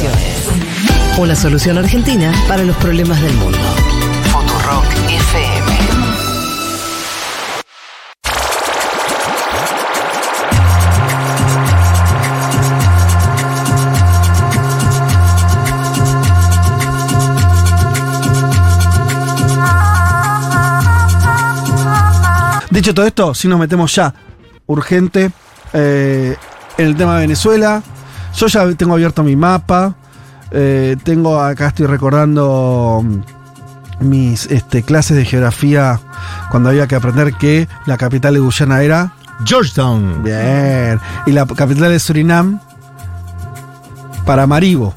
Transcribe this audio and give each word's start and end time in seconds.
Soluciones. 0.00 1.18
Una 1.18 1.36
solución 1.36 1.76
argentina 1.76 2.32
para 2.48 2.64
los 2.64 2.74
problemas 2.78 3.20
del 3.20 3.34
mundo. 3.34 3.58
Futurock 4.32 4.86
FM. 5.10 5.76
Dicho 22.70 22.94
todo 22.94 23.06
esto, 23.06 23.34
si 23.34 23.48
nos 23.48 23.60
metemos 23.60 23.94
ya 23.94 24.14
urgente 24.66 25.30
eh, 25.74 26.36
en 26.78 26.86
el 26.86 26.96
tema 26.96 27.16
de 27.16 27.20
Venezuela. 27.20 27.82
Yo 28.34 28.46
ya 28.46 28.72
tengo 28.74 28.94
abierto 28.94 29.22
mi 29.22 29.36
mapa. 29.36 29.94
eh, 30.52 30.96
tengo 31.04 31.40
acá 31.40 31.68
estoy 31.68 31.86
recordando 31.86 33.02
mm, 33.04 34.04
mis 34.08 34.46
este, 34.46 34.82
clases 34.82 35.16
de 35.16 35.24
geografía 35.24 36.00
cuando 36.50 36.70
había 36.70 36.86
que 36.88 36.96
aprender 36.96 37.34
que 37.34 37.68
la 37.86 37.96
capital 37.96 38.34
de 38.34 38.40
Guyana 38.40 38.82
era. 38.82 39.12
Georgetown. 39.44 40.22
Bien. 40.22 40.98
Y 41.26 41.32
la 41.32 41.46
capital 41.46 41.90
de 41.90 41.98
Surinam. 41.98 42.60
Paramaribo. 44.24 44.94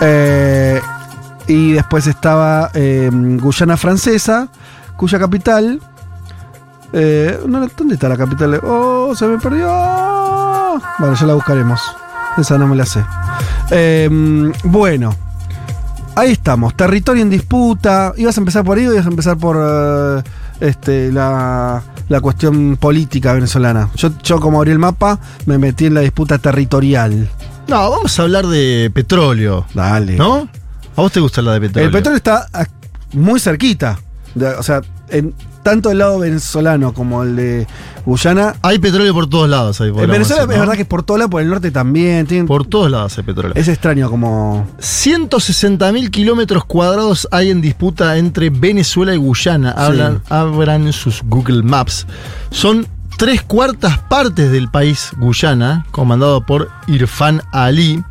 Eh, 0.00 0.80
y 1.46 1.72
después 1.72 2.06
estaba 2.06 2.70
eh, 2.74 3.10
Guyana 3.12 3.76
Francesa, 3.76 4.48
cuya 4.96 5.18
capital. 5.18 5.80
eh, 6.92 7.38
¿Dónde 7.76 7.94
está 7.94 8.08
la 8.08 8.16
capital? 8.16 8.52
de- 8.52 8.60
Oh, 8.62 9.14
se 9.16 9.26
me 9.26 9.38
perdió. 9.38 9.66
Bueno, 10.98 11.14
ya 11.14 11.26
la 11.26 11.34
buscaremos. 11.34 11.80
Esa 12.36 12.58
no 12.58 12.66
me 12.66 12.76
la 12.76 12.86
sé. 12.86 13.04
Eh, 13.70 14.08
bueno. 14.64 15.14
Ahí 16.16 16.32
estamos. 16.32 16.76
Territorio 16.76 17.22
en 17.22 17.30
disputa. 17.30 18.12
¿Ibas 18.16 18.36
a 18.36 18.40
empezar 18.40 18.64
por 18.64 18.78
ahí 18.78 18.86
o 18.86 18.92
ibas 18.92 19.06
a 19.06 19.08
empezar 19.08 19.36
por 19.36 19.56
eh, 19.58 20.22
este, 20.60 21.10
la, 21.10 21.82
la 22.08 22.20
cuestión 22.20 22.76
política 22.76 23.32
venezolana? 23.32 23.90
Yo, 23.96 24.10
yo, 24.22 24.38
como 24.38 24.58
abrí 24.58 24.70
el 24.70 24.78
mapa, 24.78 25.18
me 25.46 25.58
metí 25.58 25.86
en 25.86 25.94
la 25.94 26.02
disputa 26.02 26.38
territorial. 26.38 27.28
No, 27.66 27.90
vamos 27.90 28.18
a 28.18 28.22
hablar 28.22 28.46
de 28.46 28.90
petróleo. 28.94 29.66
Dale. 29.74 30.16
¿No? 30.16 30.48
¿A 30.96 31.00
vos 31.00 31.10
te 31.10 31.18
gusta 31.18 31.42
la 31.42 31.54
de 31.54 31.60
petróleo? 31.62 31.86
El 31.88 31.92
petróleo 31.92 32.16
está 32.16 32.46
muy 33.12 33.40
cerquita. 33.40 33.98
O 34.58 34.62
sea, 34.62 34.82
en 35.08 35.34
tanto 35.64 35.90
el 35.90 35.98
lado 35.98 36.20
venezolano 36.20 36.94
como 36.94 37.24
el 37.24 37.34
de 37.34 37.66
Guyana. 38.06 38.54
Hay 38.62 38.78
petróleo 38.78 39.12
por 39.12 39.28
todos 39.28 39.48
lados. 39.48 39.80
Ahí 39.80 39.88
En 39.88 39.96
Venezuela 39.96 40.42
decir, 40.42 40.52
es 40.54 40.60
verdad 40.60 40.74
que 40.74 40.82
es 40.82 40.88
por 40.88 41.02
todo 41.02 41.18
lado, 41.18 41.30
por 41.30 41.42
el 41.42 41.48
norte 41.48 41.72
también. 41.72 42.26
tienen- 42.26 42.46
Por 42.46 42.66
todos 42.66 42.90
lados 42.90 43.18
hay 43.18 43.24
petróleo. 43.24 43.52
es 43.56 43.66
extraño 43.66 44.08
como. 44.08 44.68
160.000 44.78 46.10
kilómetros 46.10 46.64
cuadrados 46.64 47.26
hay 47.32 47.50
en 47.50 47.60
disputa 47.60 48.16
entre 48.18 48.50
Venezuela 48.50 49.14
y 49.14 49.16
Guyana. 49.16 49.70
Hablan, 49.72 50.22
abran 50.28 50.92
sus 50.92 51.22
Google 51.24 51.62
Maps. 51.62 52.06
Son 52.50 52.86
tres 53.16 53.42
cuartas 53.42 53.98
partes 53.98 54.50
del 54.52 54.70
país 54.70 55.10
Guyana, 55.16 55.86
comandado 55.90 56.44
por 56.44 56.68
Irfan 56.86 57.42
Ali. 57.52 58.02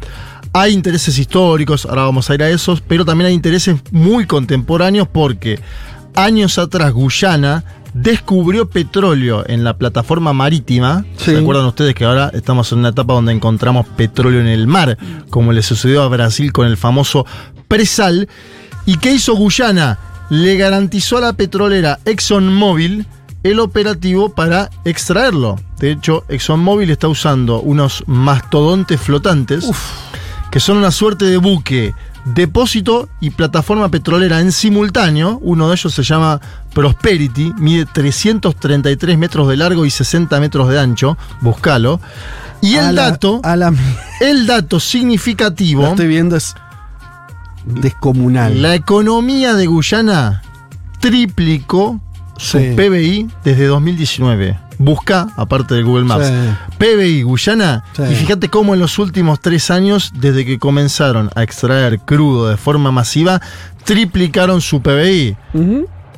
Hay 0.55 0.73
intereses 0.73 1.17
históricos, 1.17 1.85
ahora 1.85 2.03
vamos 2.03 2.29
a 2.29 2.35
ir 2.35 2.43
a 2.43 2.49
esos, 2.49 2.79
pero 2.81 3.05
también 3.05 3.27
hay 3.29 3.33
intereses 3.33 3.75
muy 3.91 4.27
contemporáneos 4.27 5.07
porque 5.11 5.59
años 6.15 6.57
atrás 6.57 6.93
Guyana 6.93 7.63
descubrió 7.93 8.69
petróleo 8.69 9.43
en 9.47 9.63
la 9.63 9.77
plataforma 9.77 10.33
marítima. 10.33 11.05
Sí. 11.17 11.31
¿Se 11.31 11.37
acuerdan 11.37 11.65
ustedes 11.65 11.93
que 11.93 12.05
ahora 12.05 12.31
estamos 12.33 12.71
en 12.71 12.79
una 12.79 12.89
etapa 12.89 13.13
donde 13.13 13.31
encontramos 13.31 13.87
petróleo 13.87 14.41
en 14.41 14.47
el 14.47 14.67
mar, 14.67 14.97
como 15.29 15.51
le 15.53 15.61
sucedió 15.61 16.01
a 16.01 16.07
Brasil 16.07 16.51
con 16.51 16.67
el 16.67 16.77
famoso 16.77 17.25
presal? 17.67 18.27
¿Y 18.85 18.97
qué 18.97 19.13
hizo 19.13 19.35
Guyana? 19.35 19.99
Le 20.29 20.57
garantizó 20.57 21.17
a 21.17 21.21
la 21.21 21.33
petrolera 21.33 21.99
ExxonMobil 22.05 23.05
el 23.43 23.59
operativo 23.59 24.29
para 24.29 24.69
extraerlo. 24.85 25.59
De 25.79 25.91
hecho, 25.91 26.23
ExxonMobil 26.29 26.89
está 26.89 27.07
usando 27.07 27.59
unos 27.61 28.03
mastodontes 28.07 28.99
flotantes 28.99 29.69
que 30.49 30.59
son 30.59 30.77
una 30.77 30.91
suerte 30.91 31.25
de 31.25 31.37
buque, 31.37 31.93
depósito 32.25 33.09
y 33.19 33.31
plataforma 33.31 33.89
petrolera 33.89 34.39
en 34.39 34.51
simultáneo. 34.51 35.39
Uno 35.41 35.67
de 35.69 35.75
ellos 35.75 35.93
se 35.93 36.03
llama 36.03 36.39
Prosperity, 36.73 37.53
mide 37.57 37.85
333 37.85 39.17
metros 39.17 39.47
de 39.47 39.57
largo 39.57 39.85
y 39.85 39.89
60 39.91 40.39
metros 40.39 40.69
de 40.69 40.79
ancho. 40.79 41.17
Búscalo. 41.41 41.99
Y 42.61 42.75
el 42.75 42.95
la- 42.95 43.09
dato, 43.11 43.41
la, 43.57 43.73
el 44.21 44.47
dato 44.47 44.77
lo 44.77 44.79
significativo, 44.79 45.85
estoy 45.85 46.07
viendo, 46.07 46.37
es 46.37 46.55
descomunal. 47.65 48.61
la 48.61 48.75
economía 48.75 49.53
de 49.53 49.67
Guyana 49.67 50.41
triplicó 50.99 51.99
su 52.37 52.57
Sí. 52.59 52.73
PBI 52.75 53.27
desde 53.43 53.65
2019. 53.67 54.57
Busca, 54.79 55.27
aparte 55.37 55.75
de 55.75 55.83
Google 55.83 56.03
Maps, 56.05 56.27
Sí. 56.27 56.33
PBI 56.79 57.21
Guyana. 57.23 57.83
Sí. 57.95 58.03
Y 58.11 58.15
fíjate 58.15 58.49
cómo 58.49 58.73
en 58.73 58.79
los 58.79 58.97
últimos 58.99 59.39
tres 59.39 59.69
años, 59.71 60.11
desde 60.15 60.45
que 60.45 60.57
comenzaron 60.59 61.29
a 61.35 61.43
extraer 61.43 61.99
crudo 61.99 62.49
de 62.49 62.57
forma 62.57 62.91
masiva, 62.91 63.39
triplicaron 63.85 64.61
su 64.61 64.81
PBI. 64.81 65.35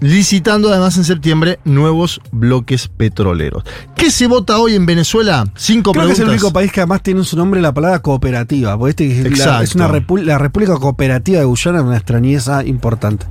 Licitando 0.02 0.70
además 0.70 0.98
en 0.98 1.06
septiembre 1.06 1.60
nuevos 1.64 2.20
bloques 2.32 2.90
petroleros. 2.90 3.64
¿Qué 3.96 4.12
se 4.12 4.28
vota 4.28 4.60
hoy 4.60 4.76
en 4.76 4.86
Venezuela? 4.86 5.46
Cinco 5.56 5.94
Creo 5.94 6.06
que 6.08 6.12
es 6.12 6.18
preguntas. 6.18 6.20
el 6.20 6.30
único 6.46 6.54
país 6.54 6.72
que 6.72 6.82
además 6.82 7.02
tiene 7.02 7.22
en 7.22 7.26
su 7.26 7.38
nombre 7.38 7.62
la 7.62 7.74
palabra 7.74 8.00
cooperativa. 8.00 8.78
Porque 8.78 8.90
este 8.90 9.12
es 9.20 9.24
la- 9.24 9.30
Exacto. 9.30 9.64
es 9.64 9.76
una 9.76 9.88
repu- 9.88 10.22
la 10.22 10.38
República 10.38 10.76
Cooperativa 10.76 11.40
de 11.40 11.46
Guyana, 11.46 11.82
una 11.82 11.96
extrañeza 11.96 12.66
importante. 12.66 13.26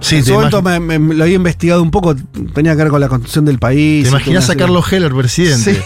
Sí, 0.00 0.16
en 0.16 0.24
su 0.24 0.32
momento 0.34 0.62
imag- 0.62 0.80
me, 0.80 0.98
me- 0.98 1.14
lo 1.14 1.24
había 1.24 1.36
investigado 1.36 1.82
un 1.82 1.90
poco, 1.90 2.14
tenía 2.54 2.72
que 2.76 2.82
ver 2.82 2.88
con 2.90 3.00
la 3.00 3.08
construcción 3.08 3.44
del 3.44 3.58
país. 3.58 4.04
¿Te 4.04 4.10
imaginas 4.10 4.48
a 4.50 4.56
Carlos 4.56 4.92
Heller, 4.92 5.12
presidente? 5.14 5.74
Sí. 5.74 5.80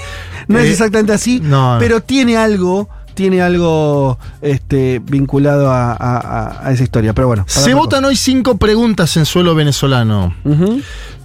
No 0.48 0.58
es 0.58 0.66
Eh, 0.66 0.72
exactamente 0.72 1.12
así, 1.12 1.40
no, 1.40 1.74
no. 1.74 1.78
pero 1.80 2.00
tiene 2.02 2.36
algo, 2.36 2.88
tiene 3.14 3.40
algo 3.42 4.18
este, 4.42 5.00
vinculado 5.04 5.70
a, 5.70 5.92
a- 5.92 5.96
a- 6.18 6.68
a 6.68 6.72
esa 6.72 6.82
historia. 6.82 7.12
Pero 7.14 7.28
bueno. 7.28 7.44
Se 7.46 7.74
votan 7.74 8.04
hoy 8.04 8.16
cinco 8.16 8.56
preguntas 8.58 9.16
en 9.16 9.24
suelo 9.24 9.54
venezolano. 9.54 10.34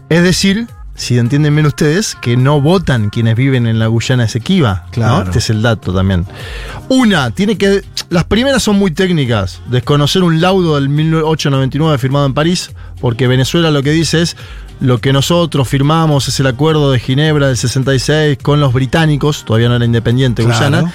Es 0.10 0.24
decir, 0.24 0.68
si 0.98 1.18
entienden 1.20 1.56
bien 1.56 1.68
ustedes, 1.68 2.18
que 2.20 2.36
no 2.36 2.60
votan 2.60 3.10
quienes 3.12 3.36
viven 3.36 3.68
en 3.68 3.78
la 3.78 3.86
Guyana 3.86 4.26
Esequiba. 4.26 4.84
¿no? 4.88 4.92
Claro. 4.92 5.24
Este 5.26 5.38
es 5.38 5.50
el 5.52 5.62
dato 5.62 5.94
también. 5.94 6.26
Una, 6.90 7.32
tiene 7.32 7.58
que. 7.58 7.84
Las 8.10 8.24
primeras 8.26 8.64
son 8.64 8.78
muy 8.78 8.92
técnicas. 8.92 9.62
Desconocer 9.70 10.24
un 10.24 10.42
laudo 10.42 10.76
del 10.76 10.90
1899 10.90 11.98
firmado 12.00 12.26
en 12.26 12.34
París, 12.34 12.72
porque 13.00 13.28
Venezuela 13.28 13.72
lo 13.72 13.82
que 13.84 13.92
dice 13.92 14.24
es. 14.24 14.36
Lo 14.80 15.00
que 15.00 15.12
nosotros 15.12 15.68
firmamos 15.68 16.28
es 16.28 16.40
el 16.40 16.46
acuerdo 16.46 16.92
de 16.92 17.00
Ginebra 17.00 17.48
del 17.48 17.58
66 17.58 18.38
con 18.40 18.60
los 18.60 18.74
británicos, 18.74 19.44
todavía 19.44 19.70
no 19.70 19.76
era 19.76 19.86
independiente 19.86 20.44
Claro. 20.44 20.56
Guyana, 20.56 20.94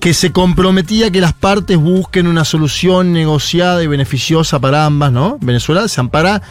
que 0.00 0.12
se 0.12 0.32
comprometía 0.32 1.12
que 1.12 1.20
las 1.20 1.32
partes 1.32 1.78
busquen 1.78 2.26
una 2.26 2.44
solución 2.44 3.12
negociada 3.12 3.80
y 3.80 3.86
beneficiosa 3.86 4.58
para 4.58 4.84
ambas, 4.84 5.12
¿no? 5.12 5.38
Venezuela 5.40 5.86
se 5.86 6.00
ampara 6.00 6.42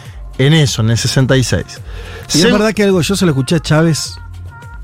en 0.47 0.53
eso, 0.53 0.81
en 0.81 0.89
el 0.91 0.97
66. 0.97 1.63
Y 2.33 2.37
es 2.39 2.51
verdad 2.51 2.73
que 2.73 2.83
algo, 2.83 3.01
yo 3.01 3.15
se 3.15 3.25
lo 3.25 3.31
escuché 3.31 3.55
a 3.55 3.59
Chávez, 3.59 4.17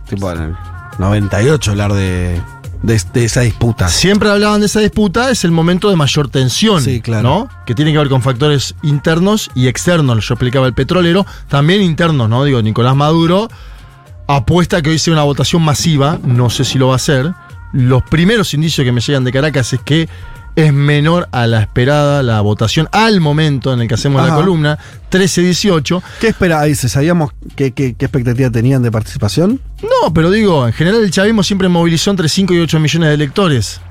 tipo 0.09 0.31
en 0.31 0.41
el 0.41 0.56
98, 1.00 1.72
hablar 1.72 1.94
de, 1.94 2.41
de, 2.81 3.01
de 3.13 3.25
esa 3.25 3.41
disputa. 3.41 3.88
Siempre 3.90 4.29
hablaban 4.29 4.59
de 4.59 4.66
esa 4.66 4.79
disputa, 4.79 5.29
es 5.31 5.44
el 5.44 5.51
momento 5.51 5.90
de 5.90 5.95
mayor 5.95 6.29
tensión, 6.29 6.81
Sí, 6.81 7.01
claro. 7.01 7.23
¿no? 7.23 7.50
Que 7.66 7.75
tiene 7.75 7.91
que 7.91 7.97
ver 7.97 8.09
con 8.09 8.22
factores 8.22 8.75
internos 8.84 9.50
y 9.56 9.68
externos. 9.68 10.28
Yo 10.28 10.34
explicaba 10.34 10.68
el 10.68 10.73
petrolero, 10.73 11.25
también 11.47 11.81
internos, 11.81 12.29
¿no? 12.29 12.44
Digo, 12.44 12.62
Nicolás 12.62 12.95
Maduro 12.95 13.50
apuesta 14.28 14.81
que 14.81 14.89
hoy 14.89 15.00
sea 15.00 15.13
una 15.13 15.24
votación 15.24 15.62
masiva, 15.63 16.19
no 16.24 16.50
sé 16.50 16.66
si 16.66 16.78
lo 16.78 16.88
va 16.88 16.94
a 16.94 16.97
hacer. 16.97 17.34
Los 17.74 18.03
primeros 18.03 18.53
indicios 18.53 18.84
que 18.85 18.91
me 18.91 19.01
llegan 19.01 19.24
de 19.24 19.31
Caracas 19.31 19.71
es 19.74 19.80
que 19.81 20.10
es 20.57 20.74
menor 20.74 21.30
a 21.31 21.45
la 21.45 21.62
esperada 21.62 22.24
la 22.24 22.42
votación 22.42 22.89
al 22.92 23.21
momento 23.21 23.71
en 23.71 23.80
el 23.81 23.88
que 23.88 23.94
hacemos 23.94 24.27
la 24.27 24.33
columna, 24.36 24.80
13-18. 25.12 26.01
¿Qué 26.19 26.30
espera? 26.30 26.63
Dice, 26.63 26.89
¿sabíamos 26.89 27.31
qué, 27.56 27.74
qué, 27.74 27.94
qué 27.94 28.06
expectativa 28.06 28.50
tenían 28.50 28.81
de 28.81 28.92
participación? 28.92 29.62
No, 29.83 30.12
pero 30.15 30.31
digo, 30.31 30.65
en 30.65 30.74
general 30.74 31.04
el 31.04 31.12
chavismo 31.12 31.44
siempre 31.44 31.69
movilizó 31.69 32.09
entre 32.09 32.27
5 32.27 32.56
y 32.56 32.59
8 32.59 32.80
millones 32.80 33.09
de 33.09 33.13
electores. 33.13 33.81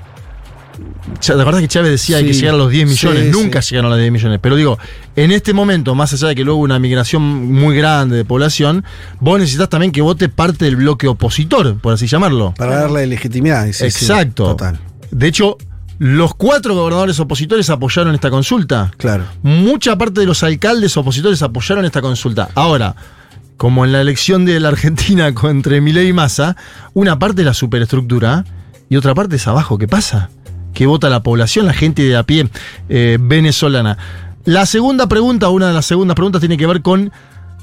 La 1.29 1.43
verdad 1.45 1.59
que 1.61 1.69
Chávez 1.69 1.89
decía 1.91 2.17
hay 2.17 2.25
que 2.27 2.33
Sí, 2.33 2.41
llegar 2.41 2.55
a 2.55 2.57
los 2.57 2.69
10 2.69 2.87
millones, 2.89 3.23
sí, 3.23 3.31
nunca 3.31 3.61
sí. 3.61 3.69
llegaron 3.71 3.91
a 3.93 3.95
los 3.95 4.01
10 4.01 4.11
millones. 4.11 4.39
Pero 4.41 4.55
digo, 4.57 4.77
en 5.15 5.31
este 5.31 5.53
momento, 5.53 5.95
más 5.95 6.11
allá 6.13 6.27
de 6.27 6.35
que 6.35 6.43
luego 6.43 6.57
hubo 6.59 6.65
una 6.65 6.79
migración 6.79 7.23
muy 7.23 7.77
grande 7.77 8.17
de 8.17 8.25
población, 8.25 8.83
vos 9.21 9.39
necesitas 9.39 9.69
también 9.69 9.93
que 9.93 10.01
vote 10.01 10.27
parte 10.27 10.65
del 10.65 10.75
bloque 10.75 11.07
opositor, 11.07 11.79
por 11.79 11.93
así 11.93 12.07
llamarlo. 12.07 12.53
Para 12.57 12.75
darle 12.81 13.07
legitimidad. 13.07 13.65
sí, 13.67 13.73
sí, 13.73 13.85
Exacto. 13.85 14.49
total. 14.49 14.79
De 15.09 15.27
hecho, 15.27 15.57
los 15.99 16.35
cuatro 16.35 16.75
gobernadores 16.75 17.19
opositores 17.19 17.69
apoyaron 17.69 18.13
esta 18.15 18.29
consulta. 18.29 18.91
Claro. 18.97 19.25
Mucha 19.41 19.97
parte 19.97 20.21
de 20.21 20.27
los 20.27 20.43
alcaldes 20.43 20.95
opositores 20.97 21.41
apoyaron 21.41 21.85
esta 21.85 22.01
consulta. 22.01 22.49
Ahora, 22.55 22.95
como 23.57 23.85
en 23.85 23.91
la 23.91 24.01
elección 24.01 24.45
de 24.45 24.59
la 24.59 24.69
Argentina 24.69 25.27
entre 25.43 25.81
Milei 25.81 26.09
y 26.09 26.13
Massa, 26.13 26.55
una 26.93 27.17
parte 27.19 27.41
es 27.41 27.45
la 27.45 27.53
superestructura 27.53 28.45
y 28.89 28.95
otra 28.95 29.15
parte 29.15 29.35
es 29.37 29.47
abajo. 29.47 29.77
¿Qué 29.77 29.87
pasa? 29.87 30.29
que 30.77 30.85
vota 30.85 31.09
la 31.09 31.23
población, 31.23 31.65
la 31.65 31.73
gente 31.73 32.03
de 32.03 32.15
a 32.15 32.21
pie 32.21 32.47
eh, 32.87 33.17
venezolana. 33.19 33.97
La 34.45 34.67
segunda 34.67 35.07
pregunta, 35.07 35.49
una 35.49 35.69
de 35.69 35.73
las 35.73 35.87
segundas 35.87 36.13
preguntas, 36.13 36.39
tiene 36.39 36.55
que 36.55 36.67
ver 36.67 36.83
con 36.83 37.11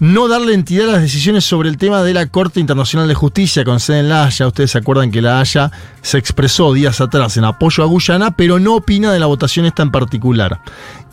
no 0.01 0.27
darle 0.29 0.55
entidad 0.55 0.89
a 0.89 0.93
las 0.93 1.03
decisiones 1.03 1.45
sobre 1.45 1.69
el 1.69 1.77
tema 1.77 2.03
de 2.03 2.13
la 2.15 2.27
Corte 2.27 2.59
Internacional 2.61 3.07
de 3.07 3.15
Justicia 3.15 3.65
con 3.65 3.79
sede 3.81 4.01
en 4.01 4.09
La 4.09 4.25
Haya. 4.25 4.47
Ustedes 4.47 4.73
se 4.73 4.79
acuerdan 4.79 5.11
que 5.11 5.23
La 5.23 5.41
Haya 5.41 5.71
se 6.03 6.19
expresó 6.19 6.73
días 6.73 7.01
atrás 7.01 7.37
en 7.37 7.45
apoyo 7.45 7.85
a 7.85 7.87
Guyana, 7.87 8.33
pero 8.37 8.59
no 8.59 8.75
opina 8.75 9.13
de 9.13 9.21
la 9.21 9.27
votación 9.27 9.67
esta 9.67 9.83
en 9.83 9.91
particular. 9.91 10.61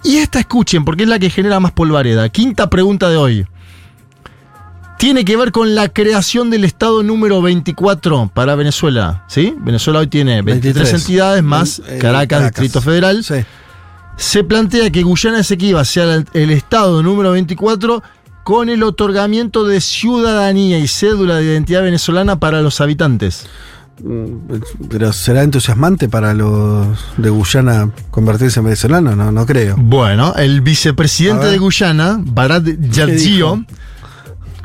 Y 0.03 0.17
esta 0.17 0.39
escuchen, 0.39 0.83
porque 0.83 1.03
es 1.03 1.09
la 1.09 1.19
que 1.19 1.29
genera 1.29 1.59
más 1.59 1.71
polvareda. 1.73 2.27
Quinta 2.29 2.69
pregunta 2.69 3.09
de 3.09 3.17
hoy. 3.17 3.45
Tiene 4.97 5.25
que 5.25 5.35
ver 5.35 5.51
con 5.51 5.73
la 5.73 5.89
creación 5.89 6.49
del 6.51 6.63
Estado 6.63 7.01
número 7.01 7.41
24 7.41 8.29
para 8.33 8.53
Venezuela. 8.55 9.25
¿Sí? 9.27 9.55
Venezuela 9.59 9.99
hoy 9.99 10.07
tiene 10.07 10.41
23, 10.43 10.75
23. 10.75 11.01
entidades 11.01 11.43
más 11.43 11.81
Caracas, 11.99 12.01
Caracas. 12.01 12.61
Distrito 12.61 12.81
Federal 12.81 13.23
Sí. 13.23 13.35
se 14.15 14.43
plantea 14.43 14.91
que 14.91 15.01
Guyana 15.01 15.39
Esequiba 15.39 15.83
sea 15.85 16.03
el, 16.15 16.27
el 16.33 16.51
estado 16.51 17.01
número 17.01 17.31
24 17.31 18.03
con 18.43 18.69
el 18.69 18.83
otorgamiento 18.83 19.65
de 19.65 19.81
ciudadanía 19.81 20.79
y 20.79 20.87
cédula 20.87 21.35
de 21.37 21.45
identidad 21.45 21.83
venezolana 21.83 22.39
para 22.39 22.61
los 22.61 22.81
habitantes. 22.81 23.45
Mm, 24.03 24.57
Pero 24.89 25.13
será 25.13 25.43
entusiasmante 25.43 26.09
para 26.09 26.33
los 26.33 26.87
de 27.17 27.29
Guyana 27.29 27.91
convertirse 28.09 28.59
en 28.59 28.65
venezolanos, 28.65 29.15
no, 29.15 29.31
no 29.31 29.45
creo. 29.45 29.75
Bueno, 29.77 30.33
el 30.35 30.61
vicepresidente 30.61 31.45
de 31.47 31.57
Guyana, 31.59 32.17
Barat? 32.19 32.63
Yargio, 32.89 33.63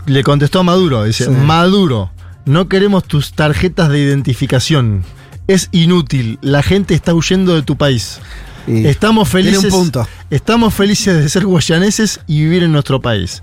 le 0.07 0.23
contestó 0.23 0.61
a 0.61 0.63
Maduro, 0.63 1.05
dice, 1.05 1.25
Sí. 1.25 1.31
Maduro, 1.31 2.11
no 2.47 2.69
queremos 2.69 3.05
tus 3.05 3.33
tarjetas 3.33 3.91
de 3.91 3.99
identificación. 3.99 5.03
Es 5.49 5.69
inútil, 5.73 6.39
la 6.41 6.63
gente 6.63 6.95
está 6.95 7.13
huyendo 7.15 7.55
de 7.55 7.63
tu 7.63 7.77
país. 7.77 8.21
Y 8.67 8.87
Estamos 8.87 9.31
tiene 9.31 9.51
felices. 9.51 9.73
un 9.73 9.81
punto. 9.81 10.09
Estamos 10.31 10.75
felices 10.75 11.15
de 11.23 11.29
ser 11.29 11.47
guayaneses 11.47 12.21
y 12.27 12.41
vivir 12.41 12.63
en 12.65 12.73
nuestro 12.73 13.01
país. 13.01 13.43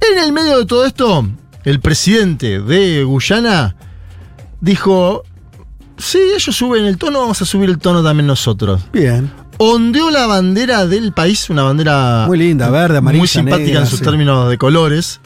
En 0.00 0.18
el 0.18 0.32
medio 0.32 0.58
de 0.58 0.66
todo 0.66 0.84
esto, 0.86 1.26
el 1.64 1.80
presidente 1.80 2.60
de 2.60 3.04
Guyana 3.04 3.76
dijo: 4.60 5.24
Sí, 5.96 6.18
ellos 6.34 6.54
suben 6.54 6.84
el 6.84 6.96
tono, 6.98 7.20
vamos 7.20 7.40
a 7.42 7.44
subir 7.44 7.68
el 7.70 7.78
tono 7.78 8.02
también 8.02 8.26
nosotros. 8.26 8.82
Bien. 8.92 9.30
Ondeó 9.58 10.10
la 10.10 10.26
bandera 10.26 10.86
del 10.86 11.12
país, 11.12 11.50
una 11.50 11.64
bandera 11.64 12.24
Muy 12.28 12.38
linda, 12.38 12.70
verde, 12.70 12.98
amarilla, 12.98 13.20
muy 13.20 13.26
simpática 13.28 13.64
negra, 13.64 13.80
en 13.80 13.86
sus 13.88 13.98
sí. 13.98 14.04
términos 14.04 14.48
de 14.48 14.56
colores, 14.56 15.20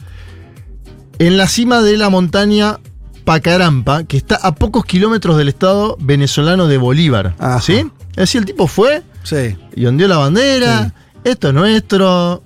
en 1.19 1.37
la 1.37 1.47
cima 1.47 1.81
de 1.81 1.97
la 1.97 2.09
montaña 2.09 2.79
Pacarampa, 3.25 4.03
que 4.05 4.17
está 4.17 4.35
a 4.35 4.55
pocos 4.55 4.85
kilómetros 4.85 5.37
del 5.37 5.49
estado 5.49 5.97
venezolano 5.99 6.67
de 6.67 6.77
Bolívar. 6.77 7.35
Ajá. 7.37 7.61
¿Sí? 7.61 7.85
Es 8.11 8.15
decir, 8.15 8.39
el 8.39 8.45
tipo 8.45 8.65
fue, 8.65 9.03
Sí. 9.23 9.55
y 9.75 9.85
ondeó 9.85 10.07
la 10.07 10.17
bandera, 10.17 10.93
esto 11.23 11.47
es 11.49 11.53
nuestro, 11.53 12.43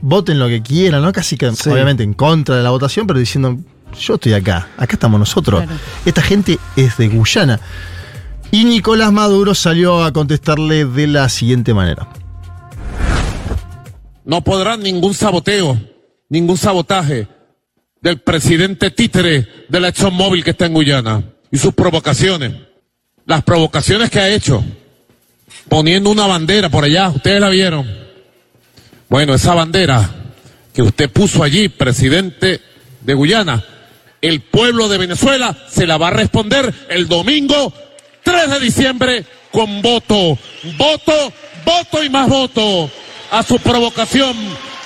voten 0.00 0.38
lo 0.38 0.48
que 0.48 0.62
quieran, 0.62 1.02
¿no? 1.02 1.12
Casi 1.12 1.36
que 1.36 1.52
Sí. 1.52 1.68
obviamente 1.70 2.02
en 2.02 2.14
contra 2.14 2.56
de 2.56 2.62
la 2.62 2.70
votación, 2.70 3.06
pero 3.06 3.18
diciendo, 3.18 3.58
yo 4.00 4.14
estoy 4.14 4.32
acá, 4.32 4.68
acá 4.76 4.94
estamos 4.94 5.20
nosotros. 5.20 5.62
Claro. 5.62 5.78
Esta 6.04 6.22
gente 6.22 6.58
es 6.76 6.96
de 6.96 7.08
Guyana. 7.08 7.60
Y 8.50 8.64
Nicolás 8.64 9.12
Maduro 9.12 9.54
salió 9.54 10.02
a 10.04 10.12
contestarle 10.12 10.84
de 10.84 11.06
la 11.08 11.28
siguiente 11.28 11.74
manera. 11.74 12.08
No 14.24 14.42
podrá 14.42 14.76
ningún 14.76 15.12
saboteo, 15.14 15.78
ningún 16.28 16.56
sabotaje 16.56 17.28
del 18.00 18.20
presidente 18.20 18.90
títere 18.90 19.46
de 19.68 19.80
la 19.80 19.88
ExxonMobil 19.88 20.42
que 20.44 20.50
está 20.50 20.66
en 20.66 20.74
Guyana 20.74 21.22
y 21.50 21.58
sus 21.58 21.74
provocaciones. 21.74 22.54
Las 23.26 23.42
provocaciones 23.42 24.10
que 24.10 24.20
ha 24.20 24.28
hecho, 24.28 24.62
poniendo 25.68 26.10
una 26.10 26.26
bandera 26.26 26.68
por 26.68 26.84
allá, 26.84 27.08
ustedes 27.08 27.40
la 27.40 27.48
vieron. 27.48 27.88
Bueno, 29.08 29.34
esa 29.34 29.54
bandera 29.54 30.10
que 30.72 30.82
usted 30.82 31.10
puso 31.10 31.42
allí, 31.42 31.68
presidente 31.68 32.60
de 33.00 33.14
Guyana, 33.14 33.64
el 34.20 34.40
pueblo 34.40 34.88
de 34.88 34.98
Venezuela 34.98 35.56
se 35.68 35.86
la 35.86 35.98
va 35.98 36.08
a 36.08 36.12
responder 36.12 36.72
el 36.88 37.06
domingo 37.08 37.72
3 38.22 38.50
de 38.50 38.60
diciembre 38.60 39.24
con 39.52 39.82
voto, 39.82 40.38
voto, 40.76 41.32
voto 41.64 42.02
y 42.02 42.08
más 42.08 42.28
voto 42.28 42.90
a 43.30 43.42
su 43.42 43.58
provocación, 43.58 44.36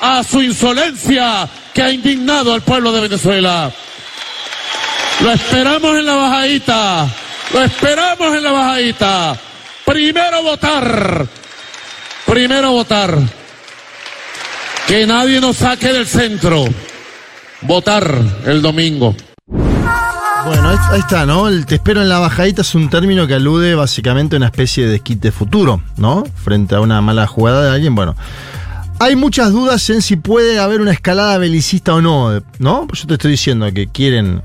a 0.01 0.23
su 0.25 0.43
insolencia 0.43 1.49
que 1.73 1.83
ha 1.83 1.91
indignado 1.93 2.53
al 2.53 2.63
pueblo 2.63 2.93
de 2.93 3.03
Venezuela. 3.03 3.73
Lo 5.21 5.31
esperamos 5.33 5.97
en 5.97 6.07
la 6.07 6.15
bajadita, 6.15 7.09
lo 7.53 7.63
esperamos 7.63 8.37
en 8.37 8.43
la 8.43 8.53
bajadita. 8.53 9.41
Primero 9.89 10.43
votar, 10.43 11.27
primero 12.27 12.73
votar. 12.73 13.19
Que 14.87 15.07
nadie 15.07 15.41
nos 15.41 15.57
saque 15.57 15.91
del 15.95 16.07
centro. 16.07 16.67
Votar 17.63 18.23
el 18.45 18.61
domingo. 18.61 19.17
Bueno, 19.47 20.69
ahí, 20.69 21.01
está, 21.01 21.25
¿no? 21.25 21.49
El 21.49 21.65
te 21.65 21.77
espero 21.77 22.03
en 22.03 22.11
la 22.11 22.19
bajadita 22.19 22.61
es 22.61 22.75
un 22.75 22.91
término 22.91 23.27
que 23.27 23.33
alude 23.33 23.75
básicamente 23.75 24.37
a 24.37 24.39
una 24.39 24.47
especie 24.49 24.85
de 24.85 24.93
desquite 24.93 25.33
futuro, 25.33 25.81
¿no? 25.97 26.23
Frente 26.45 26.75
a 26.75 26.81
una 26.81 27.01
mala 27.01 27.27
jugada 27.27 27.65
de 27.65 27.71
alguien, 27.71 27.95
bueno. 27.95 28.15
Hay 28.99 29.17
muchas 29.17 29.53
dudas 29.53 29.89
en 29.89 30.03
si 30.03 30.17
puede 30.17 30.59
haber 30.59 30.83
una 30.83 30.93
escalada 30.93 31.39
belicista 31.39 31.95
o 31.95 32.03
no, 32.03 32.43
¿no? 32.59 32.87
Pues 32.87 33.01
yo 33.01 33.07
te 33.07 33.15
estoy 33.15 33.31
diciendo 33.31 33.73
que 33.73 33.87
quieren 33.87 34.43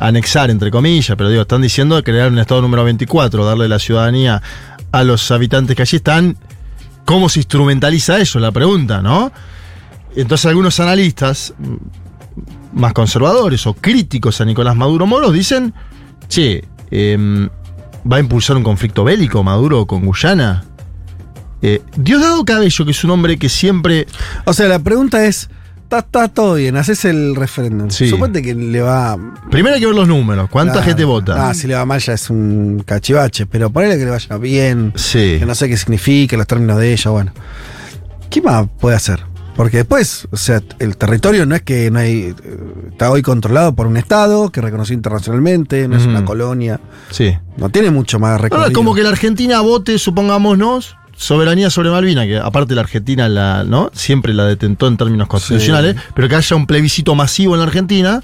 anexar, 0.00 0.50
entre 0.50 0.70
comillas, 0.70 1.16
pero 1.16 1.28
digo, 1.28 1.42
están 1.42 1.62
diciendo 1.62 2.02
crear 2.02 2.32
un 2.32 2.38
estado 2.38 2.62
número 2.62 2.82
24, 2.84 3.44
darle 3.44 3.68
la 3.68 3.78
ciudadanía 3.78 4.42
a 4.90 5.04
los 5.04 5.30
habitantes 5.30 5.76
que 5.76 5.82
allí 5.82 5.98
están. 5.98 6.36
¿Cómo 7.04 7.28
se 7.28 7.40
instrumentaliza 7.40 8.18
eso? 8.18 8.40
La 8.40 8.50
pregunta, 8.50 9.02
¿no? 9.02 9.30
Entonces 10.16 10.46
algunos 10.46 10.80
analistas 10.80 11.54
mm, 11.58 12.78
más 12.80 12.92
conservadores 12.94 13.66
o 13.66 13.74
críticos 13.74 14.40
a 14.40 14.44
Nicolás 14.44 14.74
Maduro 14.74 15.06
Moros 15.06 15.34
dicen, 15.34 15.74
che, 16.28 16.64
em, 16.90 17.48
¿va 18.10 18.16
a 18.16 18.20
impulsar 18.20 18.56
un 18.56 18.62
conflicto 18.62 19.04
bélico 19.04 19.44
Maduro 19.44 19.86
con 19.86 20.06
Guyana? 20.06 20.64
Eh, 21.62 21.82
Diosdado 21.94 22.42
Cabello, 22.46 22.84
que 22.86 22.90
es 22.92 23.04
un 23.04 23.10
hombre 23.10 23.38
que 23.38 23.50
siempre... 23.50 24.06
O 24.46 24.54
sea, 24.54 24.66
la 24.66 24.78
pregunta 24.78 25.26
es: 25.26 25.50
está, 25.98 26.28
todo 26.28 26.54
bien, 26.54 26.76
haces 26.76 27.04
el 27.04 27.34
referéndum. 27.36 27.90
Sí. 27.90 28.08
Suponte 28.08 28.40
que 28.42 28.54
le 28.54 28.80
va. 28.80 29.18
Primero 29.50 29.74
hay 29.74 29.80
que 29.80 29.86
ver 29.86 29.94
los 29.94 30.08
números, 30.08 30.48
cuánta 30.50 30.72
Claro. 30.74 30.86
gente 30.86 31.04
vota. 31.04 31.48
Ah, 31.50 31.54
si 31.54 31.66
le 31.66 31.74
va 31.74 31.84
mal 31.84 32.00
ya 32.00 32.12
es 32.14 32.30
un 32.30 32.82
cachivache, 32.86 33.46
pero 33.46 33.70
ponele 33.70 33.98
que 33.98 34.04
le 34.04 34.10
vaya 34.10 34.36
bien. 34.38 34.92
Sí. 34.96 35.36
Que 35.38 35.46
no 35.46 35.54
sé 35.54 35.68
qué 35.68 35.76
significa, 35.76 36.36
los 36.36 36.46
términos 36.46 36.78
de 36.78 36.92
ella, 36.92 37.10
bueno. 37.10 37.32
¿Qué 38.30 38.40
más 38.40 38.66
puede 38.78 38.96
hacer? 38.96 39.20
Porque 39.56 39.78
después, 39.78 40.26
o 40.30 40.36
sea, 40.36 40.62
el 40.78 40.96
territorio 40.96 41.44
no 41.44 41.54
es 41.54 41.62
que 41.62 41.90
no 41.90 41.98
hay. 41.98 42.34
eh, 42.42 42.58
Está 42.92 43.10
hoy 43.10 43.20
controlado 43.22 43.74
por 43.74 43.86
un 43.86 43.96
Estado 43.96 44.50
que 44.50 44.60
reconoció 44.60 44.94
internacionalmente, 44.94 45.88
no 45.88 45.96
es 45.96 46.06
una 46.06 46.24
colonia. 46.24 46.80
Sí. 47.10 47.36
No 47.56 47.68
tiene 47.70 47.90
mucho 47.90 48.18
más 48.18 48.40
recorrido. 48.40 48.68
es 48.68 48.72
como 48.74 48.94
que 48.94 49.02
la 49.02 49.08
Argentina 49.10 49.60
vote, 49.60 49.98
supongámonos, 49.98 50.96
soberanía 51.20 51.68
sobre 51.68 51.90
Malvina, 51.90 52.24
que 52.26 52.38
aparte 52.38 52.74
la 52.74 52.80
Argentina 52.80 53.28
la, 53.28 53.62
¿no? 53.62 53.90
siempre 53.92 54.32
la 54.32 54.46
detentó 54.46 54.86
en 54.88 54.96
términos 54.96 55.28
constitucionales, 55.28 55.96
pero 56.14 56.28
que 56.28 56.36
haya 56.36 56.56
un 56.56 56.66
plebiscito 56.66 57.14
masivo 57.14 57.54
en 57.54 57.60
la 57.60 57.66
Argentina 57.66 58.22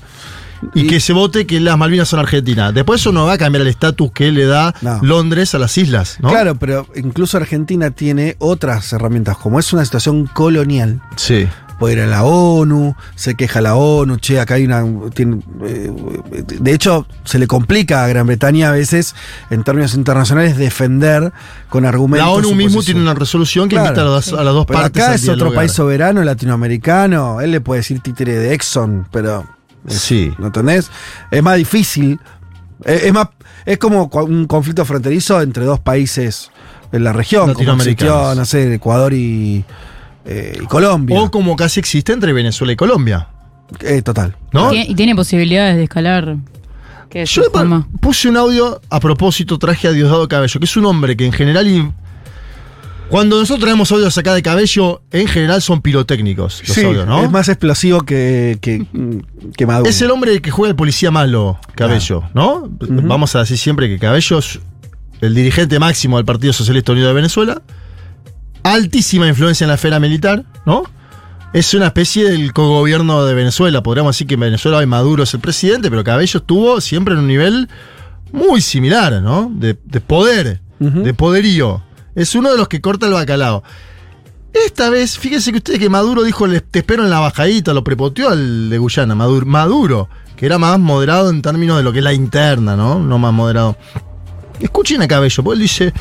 y, 0.75 0.81
Y- 0.81 0.87
que 0.87 0.99
se 1.01 1.13
vote 1.13 1.47
que 1.47 1.61
las 1.61 1.77
Malvinas 1.77 2.09
son 2.09 2.19
argentinas. 2.21 2.73
Después 2.73 3.03
eso 3.03 3.13
no 3.13 3.27
va 3.27 3.35
a 3.35 3.39
cambiar 3.39 3.61
el 3.61 3.69
estatus 3.69 4.11
que 4.13 4.33
le 4.33 4.47
da 4.47 4.75
No. 4.81 4.99
Londres 5.03 5.55
a 5.55 5.59
las 5.59 5.77
islas, 5.77 6.17
¿no? 6.21 6.31
Claro, 6.31 6.55
pero 6.59 6.87
incluso 6.97 7.37
Argentina 7.37 7.91
tiene 7.91 8.37
otras 8.39 8.91
herramientas, 8.95 9.37
como 9.37 9.61
es 9.61 9.71
una 9.75 9.85
situación 9.85 10.27
colonial. 10.27 11.03
Sí. 11.17 11.47
Puede 11.79 11.95
ir 11.95 12.01
a 12.01 12.07
la 12.07 12.25
ONU, 12.25 12.95
se 13.15 13.35
queja 13.35 13.61
la 13.61 13.75
ONU, 13.77 14.17
che, 14.19 14.41
acá 14.41 14.55
hay 14.55 14.65
una... 14.65 14.83
tiene, 15.15 15.41
eh, 15.65 15.93
de 16.59 16.73
hecho, 16.73 17.07
se 17.25 17.39
le 17.39 17.47
complica 17.47 18.05
a 18.05 18.09
Gran 18.09 18.27
Bretaña 18.27 18.69
a 18.71 18.73
veces, 18.73 19.15
en 19.51 19.63
términos 19.65 19.95
internacionales, 19.95 20.57
defender 20.57 21.33
con 21.69 21.85
argumentos... 21.85 22.27
La 22.27 22.33
ONU 22.33 22.55
mismo 22.55 22.83
tiene 22.83 23.01
una 23.01 23.15
resolución 23.15 23.69
que 23.69 23.77
Claro. 23.77 23.89
invita 23.89 24.03
a, 24.03 24.05
las, 24.15 24.33
a 24.33 24.43
las 24.45 24.55
dos 24.55 24.67
Pero 24.67 24.81
partes 24.81 25.03
acá 25.03 25.15
es 25.15 25.29
otro 25.29 25.53
país 25.53 25.73
soberano, 25.73 26.23
latinoamericano, 26.25 27.41
él 27.41 27.51
le 27.51 27.61
puede 27.61 27.81
decir 27.81 28.01
títere 28.01 28.35
de 28.37 28.55
Exxon, 28.55 29.07
pero... 29.11 29.45
es- 29.87 29.99
Sí. 29.99 30.33
¿No 30.39 30.47
entendés? 30.47 30.91
Es 31.31 31.43
más 31.43 31.57
difícil. 31.57 32.19
Es, 32.85 33.05
es 33.05 33.13
más, 33.13 33.29
es 33.65 33.79
como 33.79 34.11
un 34.13 34.47
conflicto 34.47 34.85
fronterizo 34.85 35.41
entre 35.41 35.65
dos 35.65 35.79
países 35.81 36.51
en 36.93 37.05
la 37.05 37.13
región, 37.13 37.53
como 37.55 37.75
existió, 37.75 38.35
no 38.35 38.45
sé, 38.45 38.75
Ecuador 38.75 39.13
y, 39.13 39.65
eh, 40.27 40.59
y 40.63 40.67
Colombia. 40.67 41.21
O 41.21 41.31
como 41.31 41.57
casi 41.57 41.81
existe 41.81 42.13
entre 42.13 42.33
Venezuela 42.33 42.73
y 42.73 42.77
Colombia, 42.77 43.29
Eh, 43.81 44.03
total. 44.03 44.37
¿no? 44.53 44.71
Tiene- 44.71 44.87
y 44.91 44.95
tiene 44.95 45.15
posibilidades 45.15 45.77
de 45.77 45.85
escalar. 45.85 46.37
Que 47.09 47.23
es 47.23 47.31
Yo 47.31 47.43
puse 48.01 48.29
un 48.29 48.37
audio 48.37 48.81
a 48.91 48.99
propósito, 49.01 49.59
traje 49.59 49.87
a 49.89 49.93
Diosdado 49.93 50.27
Cabello, 50.29 50.59
que 50.61 50.65
es 50.67 50.77
un 50.77 50.87
hombre 50.87 51.17
que 51.17 51.25
en 51.27 51.33
general. 51.33 51.67
in- 51.69 51.95
Cuando 53.09 53.39
nosotros 53.39 53.61
traemos 53.61 53.93
audios 53.93 54.19
acá 54.19 54.35
de 54.35 54.43
Cabello, 54.43 55.01
en 55.13 55.29
general 55.29 55.63
son 55.63 55.81
pirotécnicos 55.81 56.61
los 56.67 56.75
Sí, 56.75 56.85
audios, 56.85 57.07
¿no? 57.07 57.23
es 57.23 57.31
más 57.31 57.49
explosivo 57.49 58.01
que, 58.01 58.59
que, 58.61 58.85
que 59.57 59.65
Maduro. 59.67 59.89
Es 59.89 60.03
el 60.03 60.11
hombre 60.11 60.43
que 60.43 60.51
juega 60.51 60.71
el 60.71 60.77
policía 60.77 61.13
malo, 61.13 61.57
Cabello, 61.77 62.25
¿no? 62.35 62.69
Vamos 62.81 63.37
a 63.37 63.41
decir 63.41 63.59
siempre 63.59 63.89
que 63.89 64.01
Cabello 64.01 64.39
es 64.41 64.59
el 65.21 65.35
dirigente 65.37 65.79
máximo 65.79 66.17
del 66.17 66.27
Partido 66.27 66.53
Socialista 66.53 66.91
Unido 66.91 67.07
de 67.07 67.15
Venezuela, 67.15 67.63
altísima 68.73 69.27
influencia 69.29 69.65
en 69.65 69.69
la 69.69 69.75
esfera 69.75 69.99
militar, 70.01 70.45
¿no? 70.65 70.85
Es 71.53 71.73
una 71.75 71.87
especie 71.87 72.29
del 72.29 72.53
cogobierno 72.53 73.25
de 73.25 73.35
Venezuela. 73.35 73.83
Podríamos 73.83 74.15
decir 74.15 74.27
que 74.27 74.35
en 74.35 74.41
Venezuela 74.41 74.79
hoy 74.79 74.87
Maduro 74.87 75.23
es 75.23 75.33
el 75.35 75.41
presidente, 75.41 75.89
pero 75.91 76.05
Cabello 76.05 76.39
estuvo 76.41 76.81
siempre 76.81 77.15
en 77.15 77.21
un 77.21 77.27
nivel 77.29 77.69
muy 78.33 78.61
similar, 78.61 79.23
¿no? 79.23 79.51
De, 79.55 79.77
de 79.85 80.01
poder, 80.01 80.61
de 80.79 81.15
poderío. 81.15 81.83
Es 82.15 82.35
uno 82.35 82.51
de 82.51 82.59
los 82.59 82.69
que 82.69 82.81
corta 82.81 83.07
el 83.07 83.13
bacalao. 83.15 83.63
Esta 84.53 84.91
vez, 84.91 85.19
fíjense 85.19 85.51
que 85.53 85.59
ustedes 85.59 85.79
que 85.79 85.89
Maduro 85.91 86.23
dijo, 86.23 86.47
"Le- 86.47 86.61
te 86.63 86.79
espero 86.81 87.05
en 87.05 87.11
la 87.11 87.21
bajadita, 87.21 87.73
lo 87.75 87.85
prepoteó 87.85 88.31
al 88.31 88.69
de 88.71 88.79
Guyana, 88.79 89.15
Maduro, 89.15 89.47
Maduro, 89.47 90.09
que 90.37 90.47
era 90.47 90.59
más 90.59 90.79
moderado 90.79 91.31
en 91.31 91.43
términos 91.43 91.77
de 91.79 91.83
lo 91.85 91.93
que 91.93 91.99
es 91.99 92.05
la 92.05 92.13
interna, 92.15 92.75
¿no? 92.77 92.99
No 92.99 93.19
más 93.19 93.33
moderado. 93.33 93.77
Escuchen 94.61 95.03
a 95.03 95.09
Cabello, 95.09 95.43
porque 95.45 95.55
él 95.57 95.63
dice, 95.63 95.93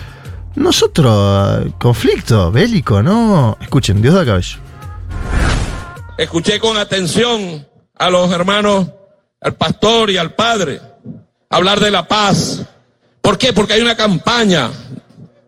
nosotros, 0.55 1.73
conflicto 1.77 2.51
bélico, 2.51 3.01
¿no? 3.03 3.57
Escuchen, 3.61 4.01
Dios 4.01 4.15
da 4.15 4.25
Cabello. 4.25 4.59
Escuché 6.17 6.59
con 6.59 6.77
atención 6.77 7.67
a 7.97 8.09
los 8.09 8.31
hermanos, 8.31 8.87
al 9.41 9.55
pastor 9.55 10.09
y 10.09 10.17
al 10.17 10.33
padre, 10.33 10.81
hablar 11.49 11.79
de 11.79 11.91
la 11.91 12.07
paz. 12.07 12.61
¿Por 13.21 13.37
qué? 13.37 13.53
Porque 13.53 13.73
hay 13.73 13.81
una 13.81 13.95
campaña 13.95 14.71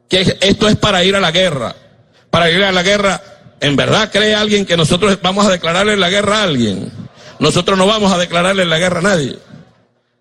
que 0.09 0.37
esto 0.41 0.67
es 0.67 0.75
para 0.75 1.03
ir 1.03 1.15
a 1.15 1.19
la 1.19 1.31
guerra. 1.31 1.75
Para 2.29 2.51
ir 2.51 2.63
a 2.63 2.71
la 2.71 2.83
guerra, 2.83 3.21
¿en 3.61 3.75
verdad 3.75 4.09
cree 4.11 4.35
alguien 4.35 4.65
que 4.65 4.75
nosotros 4.75 5.17
vamos 5.21 5.45
a 5.45 5.51
declararle 5.51 5.95
la 5.95 6.09
guerra 6.09 6.39
a 6.39 6.43
alguien? 6.43 6.91
Nosotros 7.39 7.77
no 7.77 7.87
vamos 7.87 8.11
a 8.11 8.17
declararle 8.17 8.65
la 8.65 8.79
guerra 8.79 8.99
a 8.99 9.03
nadie. 9.03 9.39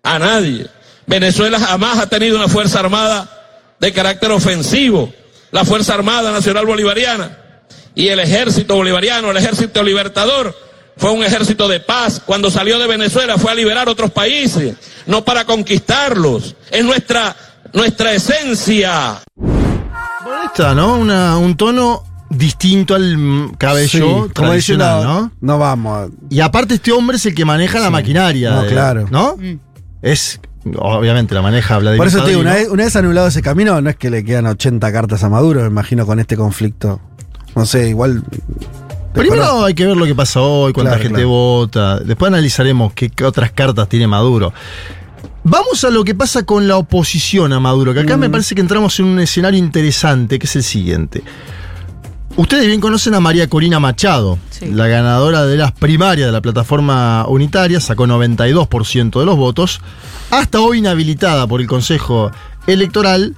A 0.03 0.19
nadie. 0.19 0.67
Venezuela 1.05 1.59
jamás 1.59 1.99
ha 1.99 2.07
tenido 2.07 2.37
una 2.37 2.47
fuerza 2.47 2.79
armada 2.79 3.36
de 3.79 3.93
carácter 3.93 4.31
ofensivo. 4.31 5.11
La 5.51 5.63
Fuerza 5.65 5.93
Armada 5.93 6.31
Nacional 6.31 6.65
Bolivariana 6.65 7.37
y 7.95 8.09
el 8.09 8.19
ejército 8.19 8.75
bolivariano, 8.75 9.31
el 9.31 9.37
ejército 9.37 9.81
libertador, 9.83 10.55
fue 10.97 11.11
un 11.11 11.23
ejército 11.23 11.67
de 11.67 11.79
paz. 11.79 12.21
Cuando 12.25 12.51
salió 12.51 12.77
de 12.79 12.87
Venezuela 12.87 13.37
fue 13.37 13.51
a 13.51 13.55
liberar 13.55 13.87
otros 13.87 14.11
países, 14.11 14.75
no 15.05 15.23
para 15.23 15.45
conquistarlos. 15.45 16.55
Es 16.71 16.83
nuestra, 16.83 17.35
nuestra 17.73 18.13
esencia. 18.13 19.21
Está, 20.45 20.73
¿no? 20.75 20.97
Una- 20.97 21.37
un 21.37 21.55
tono 21.55 22.03
distinto 22.29 22.93
al 22.93 23.17
mm, 23.17 23.53
cabello 23.57 23.87
Sí, 23.87 23.99
como 24.01 24.29
tradicional, 24.29 24.97
diciendo, 24.99 25.21
¿no? 25.21 25.31
No 25.39 25.57
vamos. 25.59 26.09
Y 26.29 26.41
aparte 26.41 26.73
este 26.75 26.91
hombre 26.91 27.17
es 27.17 27.25
el 27.25 27.33
que 27.35 27.45
maneja 27.45 27.79
la 27.79 27.89
maquinaria. 27.89 28.51
No, 28.51 28.63
de- 28.63 28.69
claro. 28.69 29.07
¿No? 29.09 29.37
Es, 30.01 30.39
obviamente 30.77 31.33
la 31.35 31.41
maneja 31.41 31.77
Vladimir 31.77 31.97
Por 31.99 32.07
eso 32.07 32.23
te 32.23 32.29
digo, 32.29 32.41
una 32.41 32.53
vez, 32.53 32.69
una 32.69 32.83
vez 32.83 32.95
anulado 32.95 33.27
ese 33.27 33.41
camino, 33.41 33.79
no 33.81 33.89
es 33.89 33.95
que 33.95 34.09
le 34.09 34.23
quedan 34.23 34.45
80 34.47 34.91
cartas 34.91 35.23
a 35.23 35.29
Maduro, 35.29 35.61
me 35.61 35.67
imagino, 35.67 36.05
con 36.05 36.19
este 36.19 36.35
conflicto. 36.37 36.99
No 37.55 37.65
sé, 37.65 37.89
igual. 37.89 38.23
Primero 39.13 39.65
hay 39.65 39.73
que 39.73 39.85
ver 39.85 39.97
lo 39.97 40.05
que 40.05 40.13
pasa 40.13 40.41
hoy, 40.41 40.73
cuánta 40.73 40.91
Claro, 40.91 41.01
gente 41.03 41.15
claro. 41.21 41.29
vota. 41.29 41.99
Después 41.99 42.27
analizaremos 42.27 42.93
qué, 42.93 43.09
qué 43.09 43.23
otras 43.23 43.51
cartas 43.51 43.89
tiene 43.89 44.05
Maduro. 44.07 44.53
Vamos 45.43 45.83
a 45.85 45.89
lo 45.89 46.03
que 46.03 46.13
pasa 46.13 46.43
con 46.43 46.67
la 46.67 46.77
oposición 46.77 47.53
a 47.53 47.59
Maduro, 47.59 47.93
que 47.93 48.01
acá 48.01 48.17
Mm. 48.17 48.19
me 48.19 48.29
parece 48.29 48.53
que 48.53 48.61
entramos 48.61 48.99
en 48.99 49.05
un 49.05 49.19
escenario 49.19 49.57
interesante, 49.57 50.37
que 50.37 50.45
es 50.45 50.55
el 50.57 50.63
siguiente. 50.63 51.23
Ustedes 52.37 52.67
bien 52.67 52.79
conocen 52.79 53.15
a 53.15 53.19
María 53.19 53.47
Corina 53.49 53.79
Machado, 53.79 54.37
Sí. 54.51 54.67
la 54.71 54.87
ganadora 54.87 55.45
de 55.45 55.57
las 55.57 55.71
primarias 55.71 56.27
de 56.27 56.31
la 56.31 56.41
plataforma 56.41 57.25
unitaria, 57.27 57.79
sacó 57.79 58.05
92% 58.05 59.19
de 59.19 59.25
los 59.25 59.35
votos, 59.35 59.81
hasta 60.29 60.59
hoy 60.61 60.77
inhabilitada 60.77 61.47
por 61.47 61.61
el 61.61 61.67
Consejo 61.67 62.31
Electoral, 62.67 63.35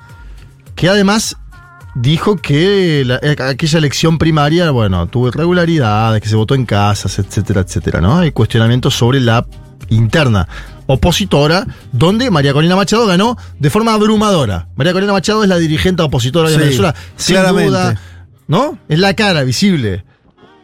que 0.76 0.90
además 0.90 1.38
dijo 1.96 2.36
que 2.36 3.04
la- 3.06 3.20
eh, 3.24 3.38
aquella 3.42 3.78
elección 3.80 4.18
primaria, 4.18 4.70
bueno, 4.72 5.08
tuvo 5.08 5.30
irregularidades, 5.30 6.22
que 6.22 6.28
se 6.28 6.36
votó 6.36 6.54
en 6.56 6.66
casas, 6.66 7.18
etcétera, 7.20 7.62
etcétera, 7.62 8.02
¿no? 8.02 8.18
Hay 8.20 8.32
cuestionamientos 8.34 8.96
sobre 8.96 9.22
la 9.22 9.46
interna 9.90 10.48
opositora, 10.88 11.66
donde 11.94 12.30
María 12.32 12.52
Corina 12.52 12.76
Machado 12.76 13.06
ganó 13.08 13.38
de 13.60 13.70
forma 13.70 13.94
abrumadora. 13.94 14.68
María 14.76 14.92
Corina 14.92 15.14
Machado 15.14 15.42
es 15.44 15.50
la 15.50 15.58
dirigente 15.58 16.02
opositora 16.04 16.50
de 16.50 16.56
Sí, 16.56 16.62
Venezuela, 16.62 16.96
sin 17.16 17.36
claramente. 17.38 17.70
duda, 17.70 18.02
¿no? 18.50 18.78
Es 18.90 19.00
la 19.00 19.14
cara 19.14 19.44
visible. 19.44 20.04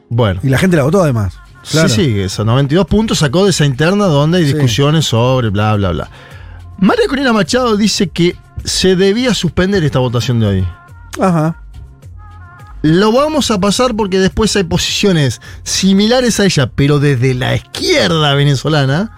Bueno. 0.10 0.42
Y 0.44 0.50
la 0.50 0.58
gente 0.58 0.76
la 0.76 0.84
votó 0.84 1.02
además. 1.02 1.40
Claro. 1.72 1.88
Sí, 1.88 2.04
sí, 2.06 2.20
esos 2.20 2.46
92 2.46 2.86
puntos 2.88 3.20
sacó 3.20 3.46
de 3.46 3.52
esa 3.52 3.64
interna 3.66 4.06
donde 4.08 4.40
hay 4.40 4.46
Sí. 4.46 4.54
discusiones 4.54 5.06
sobre 5.06 5.50
bla, 5.50 5.76
bla, 5.76 5.92
bla. 5.92 6.10
María 6.80 7.08
Corina 7.08 7.32
Machado 7.32 7.78
dice 7.78 8.10
que 8.10 8.36
se 8.66 8.96
debía 8.98 9.34
suspender 9.34 9.84
esta 9.84 10.00
votación 10.00 10.40
de 10.42 10.46
hoy. 10.48 10.68
Ajá. 11.22 11.62
Lo 12.82 13.12
vamos 13.12 13.50
a 13.50 13.60
pasar 13.60 13.96
porque 13.96 14.20
después 14.20 14.56
hay 14.56 14.64
posiciones 14.64 15.42
similares 15.64 16.40
a 16.40 16.46
ella, 16.46 16.70
pero 16.76 17.00
desde 17.00 17.34
la 17.34 17.56
izquierda 17.56 18.34
venezolana, 18.36 19.12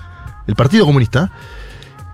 el 0.48 0.56
Partido 0.56 0.86
Comunista, 0.86 1.32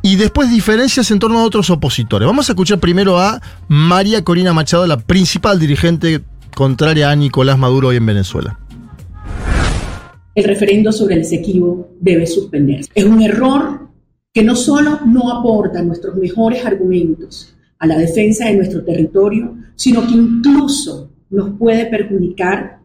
y 0.02 0.16
después 0.16 0.50
diferencias 0.50 1.12
en 1.12 1.20
torno 1.20 1.40
a 1.40 1.44
otros 1.44 1.70
opositores. 1.70 2.26
Vamos 2.26 2.50
a 2.50 2.54
escuchar 2.54 2.80
primero 2.80 3.20
a 3.20 3.40
María 3.68 4.24
Corina 4.24 4.52
Machado, 4.52 4.88
la 4.88 4.98
principal 4.98 5.60
dirigente 5.60 6.24
contraria 6.56 7.10
a 7.10 7.16
Nicolás 7.16 7.58
Maduro 7.58 7.90
hoy 7.90 7.98
en 7.98 8.06
Venezuela. 8.06 8.60
el 10.36 10.46
referendo 10.46 10.92
sobre 10.92 11.16
el 11.16 11.22
Esequibo 11.22 11.90
debe 12.00 12.26
suspenderse. 12.26 12.90
Es 12.96 13.06
un 13.06 13.22
error 13.22 13.88
que 14.34 14.44
no 14.44 14.56
solo 14.56 15.00
no 15.06 15.32
aporta 15.32 15.84
nuestros 15.84 16.16
mejores 16.16 16.66
argumentos 16.66 17.56
a 17.78 17.86
la 17.86 17.98
defensa 17.98 18.48
de 18.48 18.56
nuestro 18.56 18.84
territorio, 18.84 19.56
sino 19.76 20.08
que 20.08 20.14
incluso 20.14 21.12
nos 21.30 21.58
puede 21.60 21.86
perjudicar 21.86 22.80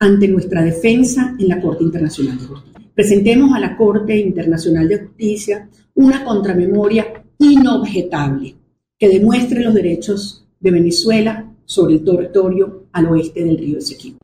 ante 0.00 0.26
nuestra 0.26 0.62
defensa 0.62 1.36
en 1.38 1.48
la 1.48 1.60
Corte 1.60 1.84
Internacional 1.84 2.38
de 2.38 2.46
Justicia. 2.46 2.90
Presentemos 2.94 3.54
a 3.54 3.60
la 3.60 3.76
Corte 3.76 4.18
Internacional 4.18 4.88
de 4.88 4.98
Justicia 4.98 5.68
una 5.94 6.24
contramemoria 6.24 7.06
inobjetable 7.38 8.56
que 8.98 9.08
demuestre 9.08 9.62
los 9.62 9.74
derechos 9.74 10.48
de 10.58 10.70
Venezuela 10.72 11.52
sobre 11.64 11.94
el 11.94 12.04
territorio 12.04 12.87
al 12.98 13.06
oeste 13.06 13.44
del 13.44 13.58
río 13.58 13.78
Esequibo. 13.78 14.18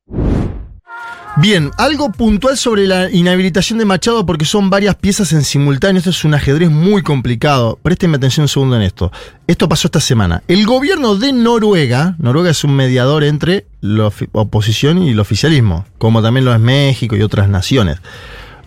Bien, 1.37 1.73
algo 1.79 2.13
puntual 2.13 2.57
sobre 2.57 2.87
la 2.87 3.11
inhabilitación 3.11 3.81
de 3.81 3.85
Machado 3.85 4.25
porque 4.25 4.45
son 4.45 4.71
varias 4.71 4.95
piezas 4.95 5.33
en 5.33 5.43
simultáneo. 5.43 5.99
Esto 5.99 6.11
es 6.11 6.25
un 6.25 6.35
ajedrez 6.35 6.71
muy 6.71 7.03
complicado. 7.03 7.77
Préstenme 7.83 8.19
atención 8.19 8.45
un 8.45 8.49
segundo 8.49 8.77
en 8.77 8.83
esto. 8.83 9.11
Esto 9.49 9.69
pasó 9.69 9.89
esta 9.89 10.01
semana. 10.01 10.45
El 10.47 10.65
gobierno 10.65 11.17
de 11.17 11.33
Noruega, 11.33 12.15
Noruega 12.19 12.51
es 12.51 12.63
un 12.63 12.77
mediador 12.77 13.25
entre 13.25 13.67
la 13.81 14.13
oposición 14.31 15.03
y 15.03 15.11
el 15.11 15.19
oficialismo, 15.19 15.87
como 15.99 16.23
también 16.23 16.45
lo 16.45 16.55
es 16.55 16.61
México 16.61 17.17
y 17.17 17.23
otras 17.23 17.49
naciones. 17.49 17.99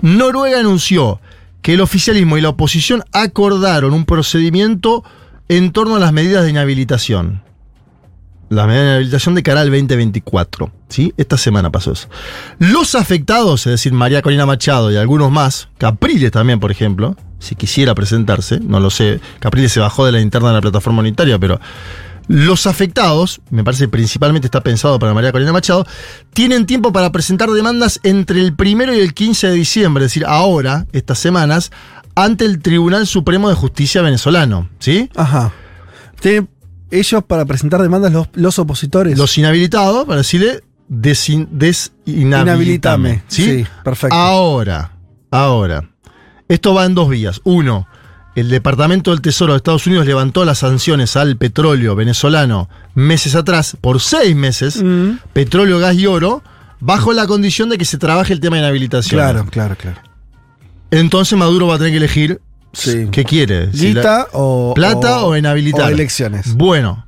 Noruega 0.01 0.59
anunció 0.59 1.21
que 1.61 1.75
el 1.75 1.81
oficialismo 1.81 2.37
y 2.37 2.41
la 2.41 2.49
oposición 2.49 3.01
acordaron 3.13 3.93
un 3.93 4.03
procedimiento 4.03 5.05
en 5.47 5.71
torno 5.71 5.95
a 5.95 5.99
las 5.99 6.11
medidas 6.11 6.43
de 6.43 6.49
inhabilitación. 6.49 7.46
La 8.49 8.65
medida 8.65 8.81
de 8.81 8.87
inhabilitación 8.89 9.35
de 9.35 9.43
cara 9.43 9.61
al 9.61 9.69
2024. 9.69 10.71
¿sí? 10.89 11.13
Esta 11.17 11.37
semana 11.37 11.71
pasó 11.71 11.91
eso. 11.91 12.07
Los 12.59 12.95
afectados, 12.95 13.67
es 13.67 13.71
decir, 13.71 13.93
María 13.93 14.21
Corina 14.21 14.45
Machado 14.45 14.91
y 14.91 14.95
algunos 14.95 15.31
más, 15.31 15.69
Capriles 15.77 16.31
también, 16.31 16.59
por 16.59 16.71
ejemplo, 16.71 17.15
si 17.39 17.55
quisiera 17.55 17.93
presentarse, 17.93 18.59
no 18.59 18.79
lo 18.79 18.89
sé, 18.89 19.19
Capriles 19.39 19.71
se 19.71 19.79
bajó 19.79 20.05
de 20.05 20.11
la 20.11 20.21
interna 20.21 20.49
de 20.49 20.55
la 20.55 20.61
plataforma 20.61 21.01
unitaria, 21.01 21.37
pero 21.37 21.59
los 22.27 22.67
afectados, 22.67 23.39
me 23.49 23.63
parece 23.63 23.87
principalmente 23.87 24.47
está 24.47 24.61
pensado 24.61 24.99
para 24.99 25.13
María 25.13 25.31
Corina 25.31 25.53
Machado, 25.53 25.85
tienen 26.33 26.65
tiempo 26.65 26.91
para 26.91 27.11
presentar 27.11 27.49
demandas 27.49 27.99
entre 28.03 28.41
el 28.41 28.55
primero 28.55 28.93
y 28.93 28.99
el 28.99 29.13
15 29.13 29.47
de 29.47 29.53
diciembre, 29.53 30.05
es 30.05 30.11
decir, 30.11 30.25
ahora, 30.25 30.85
estas 30.91 31.19
semanas, 31.19 31.71
ante 32.15 32.45
el 32.45 32.61
Tribunal 32.61 33.07
Supremo 33.07 33.47
de 33.47 33.55
Justicia 33.55 34.01
venezolano. 34.01 34.69
¿Sí? 34.79 35.09
Ajá. 35.15 35.53
Ellos 36.91 37.23
para 37.25 37.45
presentar 37.45 37.81
demandas 37.81 38.11
los, 38.11 38.27
los 38.33 38.59
opositores. 38.59 39.17
Los 39.17 39.37
inhabilitados, 39.37 40.05
para 40.05 40.17
decirle, 40.19 40.61
desin- 40.89 41.47
desinhabilitame. 41.51 42.41
Inhabilitame. 42.41 43.23
¿sí? 43.27 43.43
Sí, 43.63 43.67
perfecto. 43.83 44.15
Ahora, 44.15 44.91
ahora. 45.31 45.89
Esto 46.47 46.73
va 46.73 46.85
en 46.85 46.95
dos 46.95 47.09
vías. 47.09 47.41
Uno, 47.43 47.87
el 48.35 48.49
Departamento 48.49 49.11
del 49.11 49.21
Tesoro 49.21 49.53
de 49.53 49.57
Estados 49.57 49.85
Unidos 49.87 50.05
levantó 50.05 50.45
las 50.45 50.59
sanciones 50.59 51.17
al 51.17 51.35
petróleo 51.37 51.95
venezolano 51.95 52.69
meses 52.95 53.35
atrás, 53.35 53.75
por 53.81 53.99
seis 53.99 54.35
meses, 54.35 54.81
Mm. 54.81 55.17
petróleo, 55.33 55.79
gas 55.79 55.95
y 55.95 56.05
oro, 56.07 56.41
bajo 56.79 57.11
la 57.11 57.27
condición 57.27 57.67
de 57.69 57.77
que 57.77 57.85
se 57.85 57.97
trabaje 57.97 58.31
el 58.33 58.39
tema 58.39 58.55
de 58.57 58.61
inhabilitación. 58.61 59.19
Claro, 59.19 59.45
claro, 59.49 59.75
claro. 59.75 59.99
Entonces 60.91 61.37
Maduro 61.37 61.67
va 61.67 61.75
a 61.75 61.77
tener 61.79 61.91
que 61.91 61.97
elegir 61.97 62.39
Sí. 62.73 63.07
qué 63.11 63.23
quiere. 63.23 63.71
Si 63.73 63.93
la- 63.93 64.27
o. 64.33 64.73
¿Plata 64.75 65.21
o, 65.21 65.35
inhabilitar? 65.35 65.85
o 65.91 65.93
elecciones. 65.93 66.53
Bueno, 66.55 67.05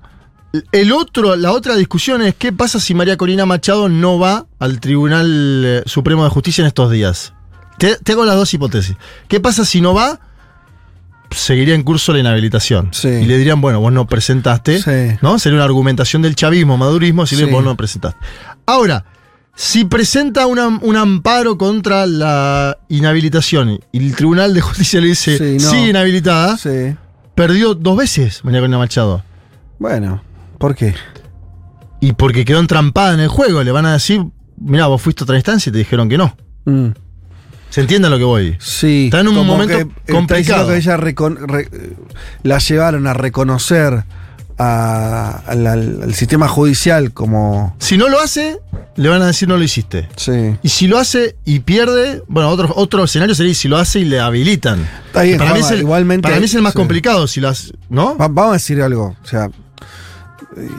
el 0.72 0.92
otro, 0.92 1.36
la 1.36 1.51
otra 1.51 1.75
discusión 1.75 2.22
es 2.22 2.34
qué 2.36 2.51
pasa 2.51 2.80
si 2.80 2.94
María 2.96 3.18
Corina 3.18 3.46
Machado 3.46 3.88
no 3.89 4.18
va 4.18 4.48
al 4.60 4.80
Tribunal 4.80 5.63
eh, 5.66 5.84
Supremo 5.86 6.24
de 6.24 6.30
Justicia 6.30 6.62
en 6.63 6.68
estos 6.68 6.92
días. 6.92 7.34
Te, 7.78 7.96
te 7.98 8.12
hago 8.13 8.25
las 8.25 8.36
dos 8.36 8.54
hipótesis. 8.54 8.96
¿Qué 9.28 9.39
pasa 9.39 9.63
si 9.66 9.80
no 9.82 9.94
va? 9.94 10.20
seguiría 11.32 11.75
en 11.75 11.84
curso 11.84 12.12
la 12.12 12.18
inhabilitación. 12.20 12.89
Sí. 12.92 13.08
Y 13.08 13.25
le 13.25 13.38
dirían, 13.38 13.62
bueno, 13.62 13.80
vos 13.80 13.94
no 13.94 14.08
presentaste, 14.08 14.82
Sí. 14.82 15.18
¿no? 15.22 15.38
Sería 15.38 15.58
una 15.58 15.66
argumentación 15.66 16.24
del 16.24 16.34
chavismo, 16.36 16.75
madurismo, 16.75 17.28
si 17.28 17.36
Sí. 17.36 17.44
vos 17.46 17.63
no 17.63 17.78
presentaste. 17.78 18.20
Ahora, 18.66 19.06
si 19.62 19.84
presenta 19.84 20.46
una- 20.48 20.68
un 20.70 20.96
amparo 20.96 21.58
contra 21.58 22.06
la 22.06 22.78
inhabilitación 22.88 23.78
y 23.92 23.98
el 24.08 24.16
Tribunal 24.16 24.54
de 24.54 24.62
Justicia 24.62 25.01
le 25.01 25.08
dice, 25.08 25.38
Sí, 25.60 25.66
no. 25.66 25.88
inhabilitada, 25.89 26.58
Sí. 26.58 26.96
perdió 27.36 27.75
dos 27.75 27.98
veces 27.98 28.42
María 28.46 28.62
Corina 28.62 28.78
Machado. 28.78 29.22
Bueno, 29.78 30.24
¿por 30.60 30.75
qué? 30.75 30.96
Y 32.00 32.13
porque 32.13 32.46
quedó 32.46 32.62
entrampada 32.62 33.13
en 33.13 33.20
el 33.20 33.28
juego, 33.28 33.62
le 33.62 33.72
van 33.74 33.86
a 33.86 33.92
decir, 33.92 34.24
mira, 34.58 34.88
vos 34.88 35.01
fuiste 35.01 35.24
a 35.24 35.25
otra 35.25 35.36
instancia 35.36 35.70
y 35.70 35.74
te 35.74 35.80
dijeron 35.80 36.08
que 36.08 36.18
no. 36.18 36.38
Mm, 36.63 36.92
¿Se 37.70 37.82
entiende 37.82 38.08
a 38.08 38.12
lo 38.12 38.18
que 38.18 38.24
voy? 38.24 38.56
Sí. 38.62 39.06
Está 39.08 39.20
en 39.20 39.28
un 39.28 39.46
momento 39.46 39.75
que 39.75 39.82
está 39.82 40.13
complicado. 40.13 40.72
diciendo 40.72 40.72
que 40.72 40.78
ella 40.78 40.98
recon- 40.98 41.38
re- 41.48 41.70
la 42.44 42.60
llevaron 42.60 43.08
a 43.08 43.13
reconocer 43.13 44.06
a- 44.60 45.42
al, 45.48 46.13
sistema 46.13 46.48
judicial 46.48 47.12
como. 47.13 47.75
Si 47.80 47.98
no 47.98 48.10
lo 48.10 48.20
hace, 48.20 48.60
le 48.96 49.10
van 49.10 49.22
a 49.22 49.28
decir 49.28 49.48
no 49.48 49.58
lo 49.58 49.63
hiciste. 49.63 50.08
Sí. 50.18 50.56
Y 50.62 50.70
si 50.70 50.88
lo 50.88 51.00
hace 51.00 51.36
y 51.46 51.60
pierde, 51.62 52.22
bueno, 52.28 52.50
otro, 52.50 52.72
otro 52.75 53.04
escenario 53.06 53.34
sería 53.34 53.54
si 53.56 53.68
lo 53.70 53.78
hace 53.78 54.00
y 54.01 54.06
le 54.06 54.20
habilitan. 54.20 54.88
Está 55.08 55.22
bien, 55.24 55.38
para 55.38 55.54
mí, 55.54 55.60
es 55.62 55.72
el, 55.72 55.80
igualmente- 55.80 56.28
para 56.28 56.39
mí 56.39 56.46
es 56.46 56.54
el 56.54 56.62
más 56.62 56.74
sí. 56.74 56.78
complicado 56.78 57.25
si 57.28 57.39
lo 57.39 57.50
hace, 57.50 57.72
¿no? 57.89 58.18
Va- 58.18 58.28
vamos 58.28 58.50
a 58.51 58.54
decir 58.54 58.82
algo. 58.82 59.16
O 59.24 59.28
sea, 59.28 59.46
eh, 60.58 60.70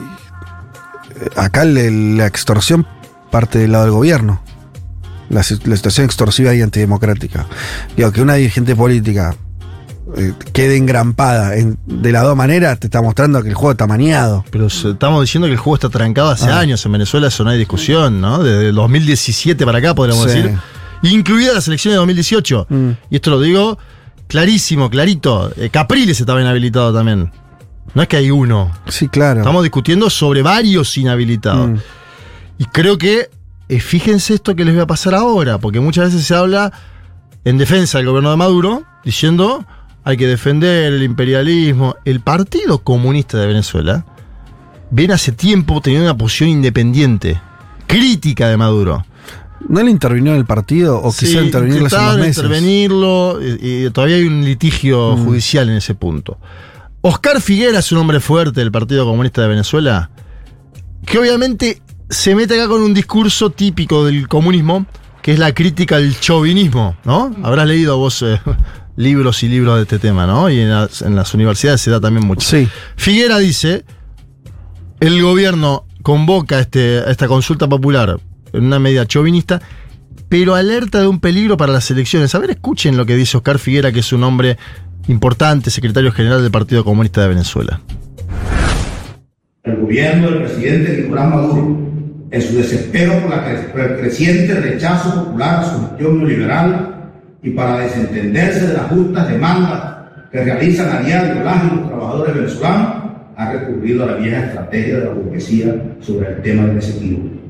acá 1.35 1.65
le- 1.65 1.91
la 2.15 2.27
extorsión 2.27 2.85
parte 3.31 3.59
del 3.59 3.71
lado 3.71 3.85
del 3.85 3.93
gobierno. 3.93 4.41
La 5.29 5.43
situación 5.43 6.05
extorsiva 6.05 6.53
y 6.53 6.61
antidemocrática. 6.61 7.47
Digo, 7.95 8.11
que 8.11 8.21
una 8.21 8.33
dirigente 8.35 8.75
política 8.75 9.33
eh, 10.17 10.33
quede 10.53 10.77
engrampada 10.77 11.55
en- 11.55 11.77
de 11.85 12.11
las 12.11 12.23
dos 12.23 12.35
maneras 12.35 12.79
te 12.79 12.87
está 12.87 13.01
mostrando 13.01 13.41
que 13.43 13.49
el 13.49 13.55
juego 13.55 13.71
está 13.71 13.87
maniado. 13.87 14.43
Pero 14.51 14.67
estamos 14.67 15.21
diciendo 15.21 15.47
que 15.47 15.53
el 15.53 15.59
juego 15.59 15.75
está 15.75 15.89
trancado 15.89 16.29
hace 16.29 16.49
Ah. 16.49 16.59
años. 16.59 16.85
En 16.85 16.91
Venezuela 16.91 17.27
eso 17.27 17.43
no 17.43 17.49
hay 17.51 17.57
discusión, 17.57 18.19
¿no? 18.21 18.43
Desde 18.43 18.69
el 18.69 18.75
2017 18.75 19.65
para 19.65 19.77
acá, 19.79 19.93
podríamos 19.95 20.29
Sí. 20.31 20.37
decir. 20.41 20.57
Incluida 21.03 21.53
las 21.53 21.67
elecciones 21.67 21.95
de 21.95 21.97
2018. 21.99 22.67
Mm. 22.69 22.89
Y 23.09 23.15
esto 23.15 23.29
lo 23.31 23.39
digo 23.41 23.77
clarísimo, 24.27 24.89
clarito. 24.89 25.51
Eh, 25.57 25.69
Capriles 25.69 26.19
estaba 26.19 26.41
inhabilitado 26.41 26.93
también. 26.93 27.31
No 27.93 28.01
es 28.01 28.07
que 28.07 28.17
hay 28.17 28.31
uno. 28.31 28.71
Sí, 28.87 29.07
claro. 29.09 29.39
Estamos 29.41 29.63
discutiendo 29.63 30.09
sobre 30.09 30.41
varios 30.41 30.97
inhabilitados. 30.97 31.69
Mm. 31.71 31.75
Y 32.59 32.65
creo 32.65 32.97
que, 32.97 33.29
eh, 33.69 33.79
fíjense 33.79 34.33
esto 34.35 34.55
que 34.55 34.63
les 34.63 34.73
voy 34.73 34.83
a 34.83 34.87
pasar 34.87 35.15
ahora, 35.15 35.57
porque 35.57 35.79
muchas 35.79 36.05
veces 36.13 36.25
se 36.25 36.35
habla 36.35 36.71
en 37.43 37.57
defensa 37.57 37.97
del 37.97 38.07
gobierno 38.07 38.29
de 38.29 38.37
Maduro, 38.37 38.83
diciendo 39.03 39.65
hay 40.03 40.17
que 40.17 40.27
defender 40.27 40.93
el 40.93 41.03
imperialismo. 41.03 41.95
El 42.05 42.21
Partido 42.21 42.79
Comunista 42.79 43.37
de 43.37 43.47
Venezuela 43.47 44.05
viene 44.89 45.13
hace 45.13 45.31
tiempo 45.31 45.79
teniendo 45.81 46.07
una 46.09 46.17
posición 46.17 46.49
independiente, 46.49 47.39
crítica 47.87 48.47
de 48.49 48.57
Maduro. 48.57 49.05
¿No 49.69 49.83
le 49.83 49.91
intervino 49.91 50.31
en 50.31 50.37
el 50.37 50.45
partido 50.45 51.01
o 51.03 51.11
Sí, 51.11 51.27
quizá 51.27 51.41
intervenirlo 51.41 51.85
hace 51.85 51.95
unos 51.97 52.17
meses? 52.17 52.37
intervenirlo 52.43 53.39
y, 53.41 53.85
y 53.85 53.89
todavía 53.91 54.15
hay 54.17 54.23
un 54.23 54.43
litigio 54.43 55.15
Mm. 55.15 55.25
judicial 55.25 55.69
en 55.69 55.75
ese 55.75 55.93
punto. 55.93 56.39
Oscar 57.01 57.39
Figuera 57.41 57.79
es 57.79 57.91
un 57.91 57.99
hombre 57.99 58.19
fuerte 58.19 58.59
del 58.59 58.71
Partido 58.71 59.05
Comunista 59.05 59.41
de 59.43 59.47
Venezuela, 59.47 60.09
que 61.05 61.17
obviamente 61.19 61.81
se 62.09 62.33
mete 62.35 62.55
acá 62.59 62.67
con 62.69 62.81
un 62.81 62.93
discurso 62.93 63.51
típico 63.51 64.03
del 64.05 64.27
comunismo, 64.27 64.85
que 65.21 65.33
es 65.33 65.39
la 65.39 65.53
crítica 65.53 65.97
al 65.97 66.19
chauvinismo, 66.19 66.95
¿no? 67.05 67.33
Habrás 67.43 67.67
leído 67.67 67.97
vos 67.97 68.21
eh, 68.23 68.39
libros 69.01 69.43
y 69.43 69.49
libros 69.49 69.75
de 69.77 69.81
este 69.83 69.99
tema, 69.99 70.25
¿no? 70.25 70.49
Y 70.49 70.59
en 70.59 70.69
las, 70.69 71.01
en 71.01 71.15
las 71.15 71.33
universidades 71.33 71.81
se 71.81 71.91
da 71.91 71.99
también 71.99 72.25
mucho. 72.25 72.47
Sí. 72.47 72.67
Figuera 72.95 73.37
dice, 73.37 73.83
el 74.99 75.21
gobierno 75.21 75.85
convoca 76.01 76.59
este, 76.59 77.09
esta 77.09 77.27
consulta 77.27 77.67
popular 77.67 78.19
en 78.53 78.65
una 78.65 78.79
medida 78.79 79.05
chauvinista, 79.05 79.61
pero 80.29 80.55
alerta 80.55 81.01
de 81.01 81.07
un 81.07 81.19
peligro 81.19 81.57
para 81.57 81.73
las 81.73 81.89
elecciones. 81.91 82.33
A 82.35 82.39
ver, 82.39 82.51
escuchen 82.51 82.95
lo 82.95 83.05
que 83.05 83.15
dice 83.15 83.37
Oscar 83.37 83.59
Figuera, 83.59 83.91
que 83.91 83.99
es 83.99 84.13
un 84.13 84.23
hombre 84.23 84.57
importante, 85.07 85.69
secretario 85.69 86.11
general 86.11 86.41
del 86.41 86.51
Partido 86.51 86.83
Comunista 86.83 87.21
de 87.21 87.27
Venezuela. 87.27 87.81
El 89.63 89.77
gobierno 89.77 90.29
del 90.31 90.43
presidente 90.43 91.01
Nicolás 91.01 91.29
Maduro, 91.29 91.77
en 92.31 92.41
su 92.41 92.55
desespero 92.55 93.19
por, 93.21 93.29
la 93.29 93.45
cre- 93.45 93.71
por 93.71 93.81
el 93.81 93.99
creciente 93.99 94.53
rechazo 94.59 95.25
popular 95.25 95.59
a 95.59 95.69
su 95.71 95.81
gestión 95.87 96.17
neoliberal 96.19 97.00
y 97.43 97.49
para 97.51 97.79
desentenderse 97.79 98.67
de 98.67 98.73
las 98.73 98.83
justas 98.83 99.29
demandas 99.29 99.83
que 100.31 100.43
realizan 100.43 100.95
a 100.95 101.01
diario 101.01 101.43
las 101.43 101.73
los 101.73 101.87
trabajadores 101.87 102.35
venezolanos, 102.35 103.01
ha 103.35 103.51
recurrido 103.51 104.03
a 104.03 104.07
la 104.07 104.15
vieja 104.15 104.45
estrategia 104.45 104.97
de 104.97 105.05
la 105.05 105.11
burguesía 105.11 105.75
sobre 105.99 106.29
el 106.29 106.41
tema 106.41 106.65
del 106.65 106.75
desequilibrio. 106.75 107.41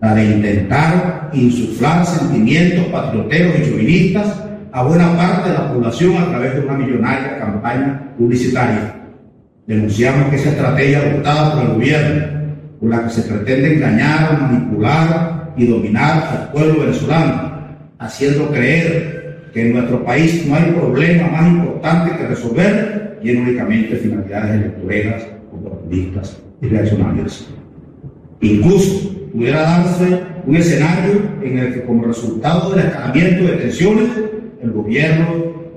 La 0.00 0.14
de 0.14 0.24
intentar 0.24 1.30
insuflar 1.34 2.06
sentimientos 2.06 2.86
patrioteros 2.86 3.58
y 3.58 3.62
chauvinistas 3.68 4.42
a 4.72 4.82
buena 4.82 5.16
parte 5.16 5.50
de 5.50 5.54
la 5.56 5.72
población 5.72 6.16
a 6.16 6.28
través 6.28 6.54
de 6.54 6.60
una 6.60 6.74
millonaria 6.74 7.38
campaña 7.38 8.14
publicitaria. 8.16 8.94
Denunciamos 9.66 10.30
que 10.30 10.36
esa 10.36 10.50
estrategia 10.50 11.00
adoptada 11.00 11.54
por 11.54 11.64
el 11.64 11.74
gobierno, 11.74 12.26
con 12.80 12.90
la 12.90 13.04
que 13.04 13.10
se 13.10 13.22
pretende 13.22 13.74
engañar, 13.74 14.40
manipular 14.40 15.52
y 15.56 15.66
dominar 15.66 16.28
al 16.32 16.52
pueblo 16.52 16.80
venezolano, 16.80 17.49
haciendo 18.00 18.48
creer 18.50 19.50
que 19.52 19.66
en 19.66 19.74
nuestro 19.74 20.04
país 20.04 20.46
no 20.46 20.56
hay 20.56 20.72
problema 20.72 21.28
más 21.28 21.48
importante 21.48 22.16
que 22.16 22.26
resolver, 22.26 23.18
tiene 23.22 23.42
únicamente 23.42 23.96
finalidades 23.96 24.54
electoreras, 24.54 25.26
oportunistas 25.52 26.40
y 26.62 26.68
reaccionarias. 26.68 27.48
Incluso 28.40 29.10
pudiera 29.32 29.60
darse 29.60 30.20
un 30.46 30.56
escenario 30.56 31.20
en 31.42 31.58
el 31.58 31.74
que 31.74 31.82
como 31.82 32.06
resultado 32.06 32.70
del 32.70 32.86
escalamiento 32.86 33.44
de 33.44 33.58
tensiones, 33.58 34.08
el 34.62 34.72
gobierno 34.72 35.26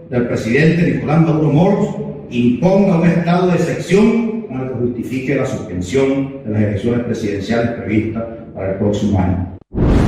del 0.09 0.27
presidente 0.27 0.93
Nicolás 0.93 1.21
Maduro 1.21 1.51
Moros 1.51 1.95
imponga 2.29 2.99
un 2.99 3.07
estado 3.07 3.47
de 3.47 3.55
excepción 3.55 4.43
con 4.47 4.61
el 4.61 4.69
que 4.69 4.75
justifique 4.75 5.35
la 5.35 5.45
suspensión 5.45 6.43
de 6.45 6.51
las 6.51 6.61
elecciones 6.61 7.05
presidenciales 7.05 7.71
previstas 7.71 8.23
para 8.53 8.71
el 8.71 8.77
próximo 8.77 9.19
año. 9.19 10.02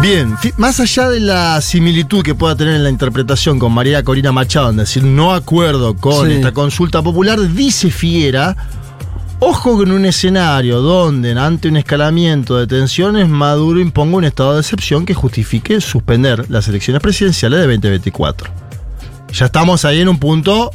Bien, 0.00 0.34
más 0.56 0.80
allá 0.80 1.10
de 1.10 1.20
la 1.20 1.60
similitud 1.60 2.22
que 2.22 2.34
pueda 2.34 2.56
tener 2.56 2.74
en 2.74 2.84
la 2.84 2.88
interpretación 2.90 3.58
con 3.58 3.72
María 3.72 4.02
Corina 4.02 4.32
Machado, 4.32 4.70
en 4.70 4.76
decir 4.78 5.04
no 5.04 5.34
acuerdo 5.34 5.94
con 5.94 6.26
Sí. 6.28 6.34
esta 6.34 6.52
consulta 6.52 7.02
popular, 7.02 7.38
dice 7.52 7.90
Figuera, 7.90 8.56
ojo 9.40 9.76
con 9.76 9.90
un 9.90 10.06
escenario 10.06 10.80
donde 10.80 11.38
ante 11.38 11.68
un 11.68 11.76
escalamiento 11.76 12.56
de 12.56 12.66
tensiones 12.66 13.28
Maduro 13.28 13.78
imponga 13.78 14.16
un 14.16 14.24
estado 14.24 14.54
de 14.54 14.60
excepción 14.60 15.04
que 15.04 15.12
justifique 15.12 15.82
suspender 15.82 16.46
las 16.48 16.66
elecciones 16.68 17.02
presidenciales 17.02 17.60
de 17.60 17.66
2024. 17.66 18.50
Ya 19.34 19.46
estamos 19.46 19.84
ahí 19.84 20.00
en 20.00 20.08
un 20.08 20.18
punto 20.18 20.70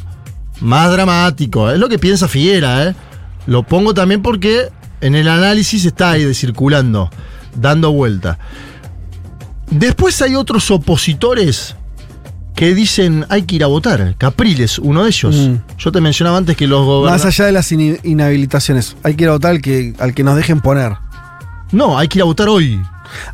más 0.60 0.92
dramático, 0.92 1.68
es 1.68 1.80
lo 1.80 1.88
que 1.88 1.98
piensa 1.98 2.28
Figuera, 2.28 2.84
¿eh? 2.84 2.94
Lo 3.48 3.64
pongo 3.64 3.92
también 3.92 4.22
porque 4.22 4.68
en 5.00 5.16
el 5.16 5.26
análisis 5.28 5.84
está 5.84 6.12
ahí 6.12 6.22
de 6.24 6.32
circulando, 6.32 7.10
dando 7.56 7.90
vuelta. 7.90 8.38
Después 9.70 10.20
hay 10.22 10.34
otros 10.36 10.70
opositores 10.70 11.76
que 12.54 12.74
dicen 12.74 13.26
hay 13.28 13.42
que 13.42 13.56
ir 13.56 13.64
a 13.64 13.66
votar. 13.66 14.14
Capriles, 14.16 14.78
uno 14.78 15.02
de 15.02 15.08
ellos. 15.10 15.34
Mm. 15.36 15.54
Yo 15.78 15.92
te 15.92 16.00
mencionaba 16.00 16.38
antes 16.38 16.56
que 16.56 16.66
los 16.66 16.80
Más 16.80 16.86
gobernadores. 16.86 17.24
allá 17.26 17.46
de 17.46 17.52
las 17.52 17.70
inhabilitaciones, 17.72 18.96
hay 19.02 19.14
que 19.14 19.24
ir 19.24 19.28
a 19.28 19.32
votar 19.32 19.50
al 19.52 19.60
que, 19.60 19.94
al 19.98 20.14
que 20.14 20.22
nos 20.22 20.36
dejen 20.36 20.60
poner. 20.60 20.92
No, 21.72 21.98
hay 21.98 22.08
que 22.08 22.18
ir 22.18 22.22
a 22.22 22.26
votar 22.26 22.48
hoy. 22.48 22.80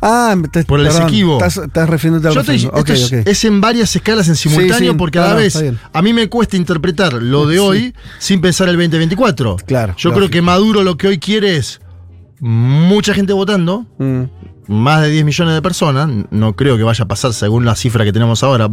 Ah, 0.01 0.35
te, 0.51 0.63
Por 0.65 0.79
el 0.79 0.85
perdón, 0.87 1.03
Esequibo. 1.03 1.33
Estás, 1.33 1.57
estás 1.57 1.89
refiriéndote 1.89 2.27
al 2.27 2.33
Yo 2.35 2.43
te 2.43 2.55
esto 2.55 2.69
Ok, 2.73 2.89
es, 3.25 3.43
en 3.45 3.59
varias 3.61 3.95
escalas 3.95 4.27
en 4.27 4.35
simultáneo 4.35 4.91
sí, 4.91 4.97
porque 4.97 5.17
a 5.19 5.23
no, 5.23 5.27
la 5.29 5.33
vez 5.35 5.63
a 5.93 6.01
mí 6.01 6.13
me 6.13 6.29
cuesta 6.29 6.57
interpretar 6.57 7.13
lo 7.13 7.47
de 7.47 7.55
Sí. 7.55 7.59
hoy 7.59 7.95
sin 8.19 8.39
pensar 8.41 8.69
el 8.69 8.75
2024. 8.75 9.57
Claro, 9.65 9.95
Yo 9.97 10.13
creo 10.13 10.29
que 10.29 10.41
Maduro 10.41 10.83
lo 10.83 10.95
que 10.97 11.07
hoy 11.07 11.17
quiere 11.17 11.57
es 11.57 11.79
mucha 12.39 13.13
gente 13.13 13.33
votando, 13.33 13.85
Mm, 13.97 14.23
más 14.67 15.01
de 15.01 15.09
10 15.09 15.25
millones 15.25 15.53
de 15.55 15.61
personas. 15.61 16.09
No 16.31 16.53
creo 16.55 16.77
que 16.77 16.83
vaya 16.83 17.03
a 17.05 17.07
pasar 17.07 17.33
según 17.33 17.65
la 17.65 17.75
cifra 17.75 18.03
que 18.05 18.13
tenemos 18.13 18.43
ahora. 18.43 18.69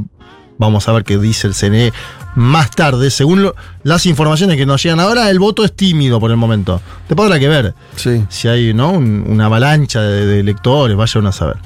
Vamos 0.58 0.86
a 0.88 0.92
ver 0.92 1.04
qué 1.04 1.16
dice 1.16 1.46
el 1.46 1.54
CNE 1.54 1.92
más 2.34 2.70
tarde. 2.70 3.10
Según 3.10 3.42
lo- 3.42 3.54
las 3.82 4.04
informaciones 4.04 4.56
que 4.58 4.66
nos 4.66 4.82
llegan 4.82 5.00
ahora, 5.00 5.30
el 5.30 5.38
voto 5.38 5.64
es 5.64 5.74
tímido 5.74 6.20
por 6.20 6.30
el 6.30 6.36
momento. 6.36 6.82
Después 7.08 7.26
habrá 7.26 7.40
que 7.40 7.48
ver 7.48 7.74
sí. 7.96 8.24
si 8.28 8.46
hay 8.48 8.74
¿no? 8.74 8.90
Un- 8.92 9.24
una 9.26 9.46
avalancha 9.46 10.02
de, 10.02 10.26
de 10.26 10.40
electores, 10.40 10.96
vaya 10.96 11.18
uno 11.18 11.30
a 11.30 11.32
saber. 11.32 11.56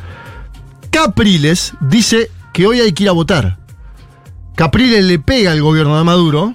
Capriles 0.90 1.72
dice 1.80 2.30
que 2.52 2.66
hoy 2.66 2.80
hay 2.80 2.92
que 2.92 3.02
ir 3.04 3.08
a 3.08 3.12
votar. 3.12 3.58
Capriles 4.54 5.04
le 5.04 5.18
pega 5.18 5.50
al 5.50 5.60
gobierno 5.60 5.98
de 5.98 6.04
Maduro 6.04 6.54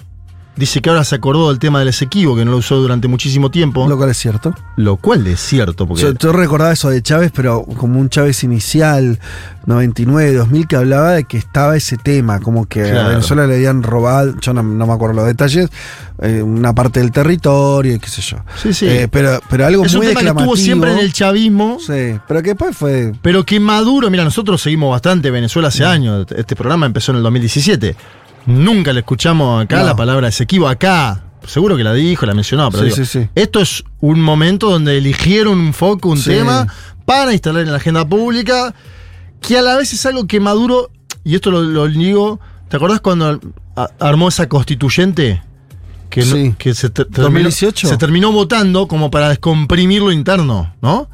dice 0.59 0.81
que 0.81 0.89
ahora 0.89 1.03
se 1.03 1.15
acordó 1.15 1.49
del 1.49 1.57
tema 1.57 1.79
del 1.79 1.87
Esequibo, 1.87 2.35
que 2.35 2.45
no 2.45 2.51
lo 2.51 2.57
usó 2.57 2.75
durante 2.75 3.07
muchísimo 3.07 3.49
tiempo. 3.49 3.87
Lo 3.87 3.97
cual 3.97 4.09
es 4.09 4.17
cierto. 4.17 4.53
Lo 4.75 4.97
cual 4.97 5.25
es 5.27 5.39
cierto, 5.39 5.87
porque. 5.87 6.03
Yo, 6.03 6.13
yo 6.13 6.31
recordaba 6.33 6.73
eso 6.73 6.89
de 6.89 7.01
Chávez, 7.01 7.31
pero 7.33 7.63
como 7.63 7.99
un 7.99 8.09
Chávez 8.09 8.43
inicial, 8.43 9.19
99, 9.65 10.33
2000, 10.33 10.67
que 10.67 10.75
hablaba 10.75 11.13
de 11.13 11.23
que 11.23 11.37
estaba 11.37 11.77
ese 11.77 11.97
tema, 11.97 12.39
como 12.39 12.65
que 12.65 12.91
a. 12.91 13.07
Venezuela 13.07 13.47
le 13.47 13.55
habían 13.55 13.81
robado, 13.81 14.35
yo 14.41 14.53
no, 14.53 14.61
no 14.61 14.85
me 14.85 14.93
acuerdo 14.93 15.15
los 15.15 15.25
detalles, 15.25 15.69
eh, 16.21 16.41
una 16.41 16.73
parte 16.73 16.99
del 16.99 17.11
territorio 17.11 17.95
y 17.95 17.99
qué 17.99 18.09
sé 18.09 18.21
yo. 18.21 18.37
Sí, 18.61 18.73
sí. 18.73 18.85
Eh, 18.87 19.07
pero, 19.09 19.39
pero 19.49 19.65
algo 19.65 19.85
es 19.85 19.93
un 19.93 19.99
muy 19.99 20.07
tema 20.07 20.21
que 20.21 20.27
estuvo 20.27 20.57
siempre 20.57 20.91
en 20.91 20.99
el 20.99 21.13
chavismo. 21.13 21.77
Sí, 21.79 22.19
pero 22.27 22.43
que 22.43 22.49
después 22.49 22.75
fue. 22.75 23.13
Pero 23.21 23.45
que 23.45 23.59
Maduro, 23.59 24.09
mira, 24.09 24.25
nosotros 24.25 24.61
seguimos 24.61 24.91
bastante 24.91 25.31
Venezuela 25.31 25.69
hace 25.69 25.85
años. 25.85 26.27
Este 26.35 26.55
programa 26.55 26.85
empezó 26.85 27.11
en 27.13 27.17
el 27.17 27.23
2017. 27.23 27.95
Nunca 28.49 28.93
le 28.93 28.99
escuchamos 29.01 29.63
acá 29.63 29.79
No. 29.79 29.85
la 29.85 29.95
palabra 29.95 30.27
Esequibo. 30.27 30.67
Acá, 30.67 31.23
seguro 31.45 31.77
que 31.77 31.83
la 31.83 31.93
dijo, 31.93 32.25
la 32.25 32.33
mencionó, 32.33 32.69
pero 32.71 32.83
Sí, 32.83 32.89
digo, 32.89 32.95
sí, 32.95 33.05
sí. 33.05 33.29
esto 33.35 33.59
es 33.59 33.83
un 34.01 34.19
momento 34.21 34.69
donde 34.69 34.97
eligieron 34.97 35.59
un 35.59 35.73
foco, 35.73 36.09
un 36.09 36.21
tema, 36.23 36.67
para 37.05 37.31
instalar 37.33 37.62
en 37.63 37.71
la 37.71 37.77
agenda 37.77 38.07
pública, 38.07 38.73
que 39.41 39.57
a 39.57 39.62
la 39.62 39.75
vez 39.77 39.93
es 39.93 40.05
algo 40.05 40.25
que 40.27 40.39
Maduro, 40.39 40.89
y 41.23 41.35
esto 41.35 41.51
lo, 41.51 41.62
lo 41.62 41.88
digo, 41.88 42.39
¿te 42.69 42.77
acordás 42.77 42.99
cuando 43.01 43.39
armó 43.99 44.27
esa 44.29 44.49
constituyente? 44.49 45.41
Que, 46.09 46.25
no- 46.25 46.57
que 46.57 46.73
se, 46.73 46.89
ter- 46.89 47.07
2018. 47.09 47.88
se 47.88 47.97
terminó 47.97 48.31
votando 48.31 48.88
como 48.88 49.12
para 49.12 49.29
descomprimir 49.29 50.01
lo 50.01 50.12
interno, 50.12 50.73
¿no? 50.81 51.07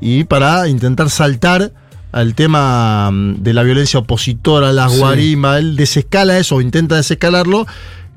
Y 0.00 0.22
para 0.24 0.68
intentar 0.68 1.10
saltar 1.10 1.72
al 2.12 2.34
tema 2.34 3.10
mm, 3.10 3.42
de 3.42 3.52
la 3.54 3.62
violencia 3.62 4.00
opositora, 4.00 4.72
las 4.72 4.92
Sí. 4.92 4.98
guarimbas, 4.98 5.58
él 5.60 5.76
desescala 5.76 6.38
eso 6.38 6.56
o 6.56 6.60
intenta 6.60 6.96
desescalarlo, 6.96 7.66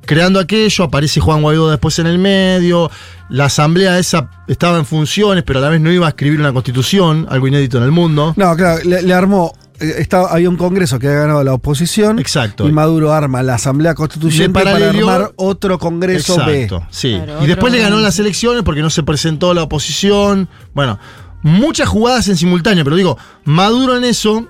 creando 0.06 0.40
aquello, 0.40 0.84
aparece 0.86 1.20
Juan 1.20 1.42
Guaidó 1.42 1.70
después 1.70 1.98
en 2.00 2.08
el 2.08 2.20
medio, 2.20 2.90
la 3.30 3.46
asamblea 3.46 3.98
esa 4.00 4.30
estaba 4.48 4.78
en 4.78 4.86
funciones, 4.86 5.44
pero 5.44 5.60
a 5.60 5.62
la 5.62 5.70
vez 5.70 5.80
no 5.82 5.92
iba 5.92 6.06
a 6.06 6.10
escribir 6.10 6.40
una 6.40 6.52
constitución, 6.54 7.26
algo 7.30 7.48
inédito 7.48 7.78
en 7.78 7.84
el 7.84 7.92
mundo. 7.92 8.34
No, 8.36 8.56
claro, 8.56 8.82
le, 8.84 9.02
le 9.02 9.14
armó. 9.14 9.54
eh, 9.80 9.96
estaba, 10.00 10.30
había 10.30 10.50
un 10.50 10.56
congreso 10.58 11.00
que 11.00 11.08
había 11.08 11.22
ganado 11.22 11.44
la 11.44 11.54
oposición. 11.54 12.20
Exacto. 12.20 12.68
Y 12.68 12.72
Maduro 12.72 13.12
arma 13.14 13.42
la 13.44 13.56
Asamblea 13.56 13.96
Constituyente 13.96 14.54
para 14.64 14.76
armar 14.90 15.32
otro 15.36 15.80
congreso 15.80 16.34
Exacto, 16.36 16.80
B. 16.82 16.86
sí. 16.92 17.20
Claro, 17.24 17.44
y 17.44 17.48
después 17.48 17.74
le 17.74 17.80
ganó 17.80 17.98
las 18.00 18.20
elecciones 18.20 18.62
porque 18.64 18.82
no 18.82 18.90
se 18.90 19.02
presentó 19.04 19.54
la 19.54 19.64
oposición. 19.64 20.48
Bueno, 20.76 21.00
muchas 21.44 21.88
jugadas 21.88 22.28
en 22.30 22.38
simultáneo, 22.38 22.84
pero 22.84 22.96
digo, 22.96 23.18
Maduro 23.46 23.96
en 23.98 24.04
eso 24.06 24.48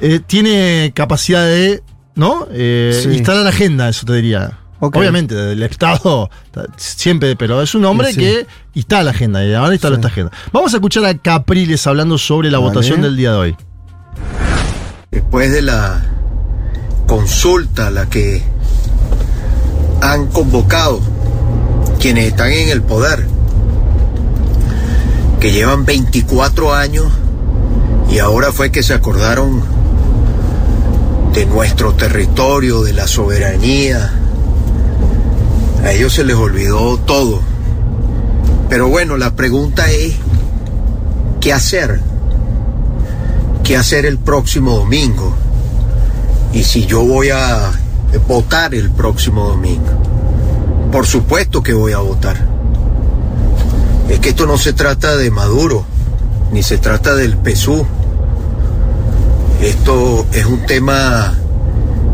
eh, 0.00 0.20
tiene 0.26 0.92
capacidad 0.94 1.44
de, 1.46 1.82
¿no? 2.14 2.46
Eh, 2.52 2.98
Sí. 3.02 3.10
Instalar 3.16 3.46
agenda, 3.46 3.88
eso 3.88 4.06
te 4.06 4.12
diría. 4.14 4.58
Obviamente, 4.78 5.34
del 5.34 5.62
Estado, 5.62 6.28
ta- 6.50 6.66
siempre, 6.76 7.34
pero 7.34 7.62
es 7.62 7.74
un 7.74 7.86
hombre 7.86 8.12
Sí. 8.12 8.18
que 8.20 8.46
instala 8.74 9.10
agenda 9.12 9.42
y 9.42 9.54
ahora 9.54 9.72
instaló 9.72 9.94
Sí. 9.96 10.00
esta 10.00 10.08
agenda. 10.08 10.32
Vamos 10.52 10.74
a 10.74 10.76
escuchar 10.76 11.06
a 11.06 11.14
Capriles 11.16 11.86
hablando 11.86 12.18
sobre 12.18 12.50
la 12.50 12.58
Vale. 12.58 12.68
votación 12.74 13.00
del 13.00 13.16
día 13.16 13.32
de 13.32 13.36
hoy. 13.38 13.56
después 15.10 15.50
de 15.50 15.62
la 15.62 16.04
consulta 17.06 17.86
a 17.86 17.90
la 17.90 18.06
que 18.10 18.42
han 20.02 20.26
convocado 20.26 21.00
quienes 21.98 22.26
están 22.26 22.52
en 22.52 22.68
el 22.68 22.82
poder, 22.82 23.26
que 25.40 25.52
llevan 25.52 25.84
24 25.84 26.74
años 26.74 27.12
y 28.10 28.18
ahora 28.18 28.52
fue 28.52 28.70
que 28.70 28.82
se 28.82 28.94
acordaron 28.94 29.62
de 31.32 31.46
nuestro 31.46 31.94
territorio, 31.94 32.82
de 32.82 32.92
la 32.92 33.06
soberanía. 33.06 34.12
A 35.84 35.92
ellos 35.92 36.14
se 36.14 36.24
les 36.24 36.36
olvidó 36.36 36.98
todo. 36.98 37.40
Pero 38.68 38.88
bueno, 38.88 39.16
la 39.16 39.34
pregunta 39.34 39.90
es, 39.90 40.14
¿qué 41.40 41.52
hacer? 41.52 42.00
qué 43.66 43.76
hacer 43.76 44.06
el 44.06 44.18
próximo 44.18 44.76
domingo 44.76 45.34
y 46.52 46.62
si 46.62 46.86
yo 46.86 47.02
voy 47.02 47.30
a 47.30 47.72
votar 48.28 48.76
el 48.76 48.90
próximo 48.90 49.48
domingo. 49.48 49.90
Por 50.92 51.04
supuesto 51.04 51.64
que 51.64 51.72
voy 51.72 51.92
a 51.92 51.98
votar. 51.98 52.45
Es 54.08 54.20
que 54.20 54.28
esto 54.30 54.46
no 54.46 54.56
se 54.56 54.72
trata 54.72 55.16
de 55.16 55.30
Maduro, 55.30 55.84
ni 56.52 56.62
se 56.62 56.78
trata 56.78 57.14
del 57.14 57.36
PSU. 57.36 57.86
Esto 59.60 60.26
es 60.32 60.46
un 60.46 60.64
tema 60.66 61.34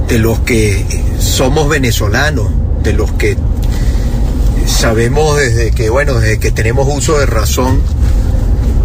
de 0.08 0.18
los 0.18 0.40
que 0.40 0.86
somos 1.18 1.68
venezolanos, 1.68 2.48
de 2.82 2.92
los 2.92 3.12
que 3.12 3.36
sabemos 4.66 5.36
desde 5.36 5.70
que, 5.72 5.90
bueno, 5.90 6.14
desde 6.14 6.38
que 6.38 6.50
tenemos 6.50 6.88
uso 6.90 7.18
de 7.18 7.26
razón, 7.26 7.80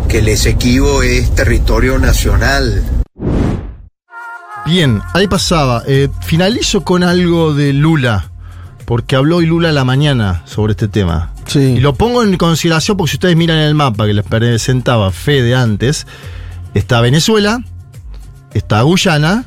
que 0.07 0.19
el 0.19 0.27
Esequibo 0.27 1.03
es 1.03 1.33
territorio 1.33 1.99
nacional. 1.99 2.83
Bien, 4.65 5.01
ahí 5.13 5.27
pasaba. 5.27 5.83
Eh, 5.87 6.09
finalizo 6.21 6.83
con 6.83 7.03
algo 7.03 7.53
de 7.53 7.71
Lula, 7.71 8.31
porque 8.85 9.15
habló 9.15 9.37
hoy 9.37 9.45
Lula 9.45 9.69
a 9.69 9.73
la 9.73 9.85
mañana 9.85 10.43
sobre 10.45 10.71
este 10.71 10.87
tema. 10.87 11.31
Sí. 11.47 11.59
Y 11.59 11.79
lo 11.79 11.93
pongo 11.93 12.23
en 12.23 12.35
consideración 12.37 12.97
porque 12.97 13.11
si 13.11 13.15
ustedes 13.15 13.35
miran 13.35 13.57
el 13.57 13.73
mapa 13.75 14.05
que 14.05 14.13
les 14.13 14.25
presentaba 14.25 15.11
Fede 15.11 15.55
antes, 15.55 16.05
está 16.73 17.01
Venezuela, 17.01 17.63
está 18.53 18.81
Guyana 18.81 19.45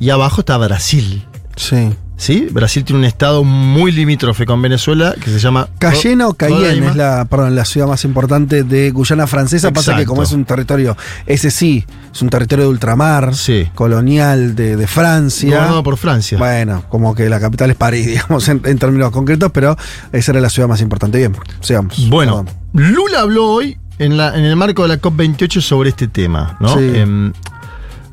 y 0.00 0.10
abajo 0.10 0.40
está 0.40 0.56
Brasil. 0.58 1.24
Sí. 1.56 1.94
¿Sí? 2.16 2.46
Brasil 2.50 2.84
tiene 2.84 3.00
un 3.00 3.04
estado 3.04 3.42
muy 3.42 3.90
limítrofe 3.90 4.46
con 4.46 4.62
Venezuela 4.62 5.14
que 5.20 5.30
se 5.30 5.38
llama. 5.40 5.68
Cayena 5.78 6.28
o 6.28 6.34
Cayenne 6.34 6.86
es 6.88 6.96
la, 6.96 7.24
perdón, 7.24 7.56
la 7.56 7.64
ciudad 7.64 7.88
más 7.88 8.04
importante 8.04 8.62
de 8.62 8.92
Guyana 8.92 9.26
Francesa. 9.26 9.72
Pasa 9.72 9.92
que 9.92 10.02
Exacto. 10.02 10.10
como 10.10 10.22
es 10.22 10.30
un 10.32 10.44
territorio, 10.44 10.96
ese 11.26 11.50
sí, 11.50 11.84
es 12.12 12.22
un 12.22 12.28
territorio 12.30 12.66
de 12.66 12.70
ultramar, 12.70 13.34
Sí. 13.34 13.68
colonial 13.74 14.54
de, 14.54 14.76
de 14.76 14.86
Francia. 14.86 15.50
Gobernado 15.56 15.82
por 15.82 15.96
Francia. 15.96 16.38
Bueno, 16.38 16.84
como 16.88 17.14
que 17.16 17.28
la 17.28 17.40
capital 17.40 17.70
es 17.70 17.76
París, 17.76 18.06
digamos, 18.06 18.48
en, 18.48 18.60
en 18.64 18.78
términos 18.78 19.10
concretos, 19.10 19.50
pero 19.52 19.76
esa 20.12 20.32
era 20.32 20.40
la 20.40 20.50
ciudad 20.50 20.68
más 20.68 20.80
importante. 20.80 21.18
Bien, 21.18 21.36
sigamos. 21.60 22.08
Bueno, 22.08 22.44
Perdón. 22.72 22.94
Lula 22.94 23.20
habló 23.20 23.48
hoy 23.48 23.76
en, 23.98 24.16
la- 24.16 24.36
en 24.38 24.44
el 24.44 24.54
marco 24.54 24.82
de 24.82 24.88
la 24.88 25.00
COP28 25.00 25.60
sobre 25.60 25.90
este 25.90 26.06
tema, 26.06 26.56
¿no? 26.60 26.68
Sí. 26.78 26.92
Em, 26.94 27.32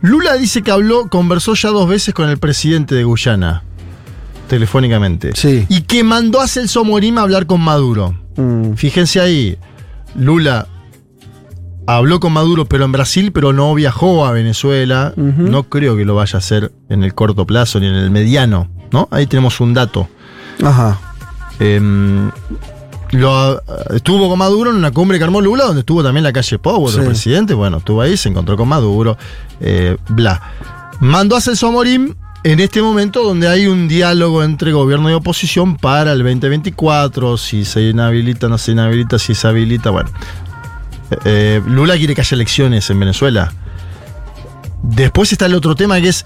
Lula 0.01 0.33
dice 0.33 0.63
que 0.63 0.71
habló, 0.71 1.07
conversó 1.09 1.53
ya 1.53 1.69
dos 1.69 1.87
veces 1.87 2.15
con 2.15 2.27
el 2.27 2.39
presidente 2.39 2.95
de 2.95 3.03
Guyana, 3.03 3.63
telefónicamente. 4.51 5.31
Sí. 5.33 5.65
Y 5.69 5.83
que 5.83 6.03
mandó 6.03 6.41
a 6.41 6.47
Celso 6.47 6.83
Morim 6.83 7.17
a 7.17 7.21
hablar 7.21 7.45
con 7.45 7.61
Maduro. 7.61 8.13
Mm, 8.35 8.73
Fíjense 8.73 9.21
ahí, 9.21 9.57
Lula 10.13 10.67
habló 11.87 12.19
con 12.19 12.33
Maduro, 12.33 12.65
pero 12.65 12.83
en 12.83 12.91
Brasil, 12.91 13.31
pero 13.31 13.53
no 13.53 13.73
viajó 13.73 14.25
a 14.25 14.31
Venezuela. 14.33 15.13
No 15.15 15.63
creo 15.63 15.95
que 15.95 16.03
lo 16.03 16.15
vaya 16.15 16.35
a 16.35 16.39
hacer 16.39 16.71
en 16.89 17.03
el 17.03 17.13
corto 17.13 17.45
plazo 17.47 17.79
ni 17.79 17.87
en 17.87 17.95
el 17.95 18.11
mediano, 18.11 18.69
¿no? 18.91 19.07
Ahí 19.09 19.25
tenemos 19.25 19.59
un 19.61 19.73
dato. 19.73 20.09
Ajá. 20.63 20.99
Em, 21.59 22.29
lo, 23.11 23.61
estuvo 23.93 24.27
con 24.29 24.37
Maduro 24.37 24.69
en 24.71 24.75
una 24.77 24.91
cumbre 24.91 25.17
que 25.17 25.23
armó 25.23 25.39
Lula, 25.41 25.63
donde 25.65 25.79
estuvo 25.81 26.03
también 26.03 26.23
la 26.23 26.33
calle 26.33 26.59
Pau, 26.59 26.83
otro 26.83 27.01
Sí. 27.01 27.07
presidente. 27.07 27.53
Bueno, 27.53 27.77
estuvo 27.77 28.01
ahí, 28.01 28.17
se 28.17 28.27
encontró 28.29 28.57
con 28.57 28.67
Maduro, 28.67 29.17
eh, 29.61 29.95
bla. 30.09 30.41
Mandó 30.99 31.35
a 31.37 31.41
Celso 31.41 31.71
Morim 31.71 32.13
en 32.43 32.59
este 32.59 32.81
momento 32.81 33.23
donde 33.23 33.47
hay 33.47 33.67
un 33.67 33.87
diálogo 33.87 34.43
entre 34.43 34.71
gobierno 34.71 35.09
y 35.09 35.13
oposición 35.13 35.77
para 35.77 36.13
el 36.13 36.19
2024, 36.19 37.37
si 37.37 37.65
se 37.65 37.81
inhabilita, 37.81 38.47
no 38.47 38.57
se 38.57 38.71
inhabilita, 38.71 39.19
si 39.19 39.35
se 39.35 39.47
habilita, 39.47 39.91
bueno. 39.91 40.09
Eh, 41.11 41.17
eh, 41.25 41.61
Lula 41.67 41.97
quiere 41.97 42.15
que 42.15 42.21
haya 42.21 42.35
elecciones 42.35 42.89
en 42.89 42.99
Venezuela. 42.99 43.53
Después 44.81 45.31
está 45.31 45.45
el 45.45 45.53
otro 45.53 45.75
tema 45.75 46.01
que 46.01 46.09
es 46.09 46.25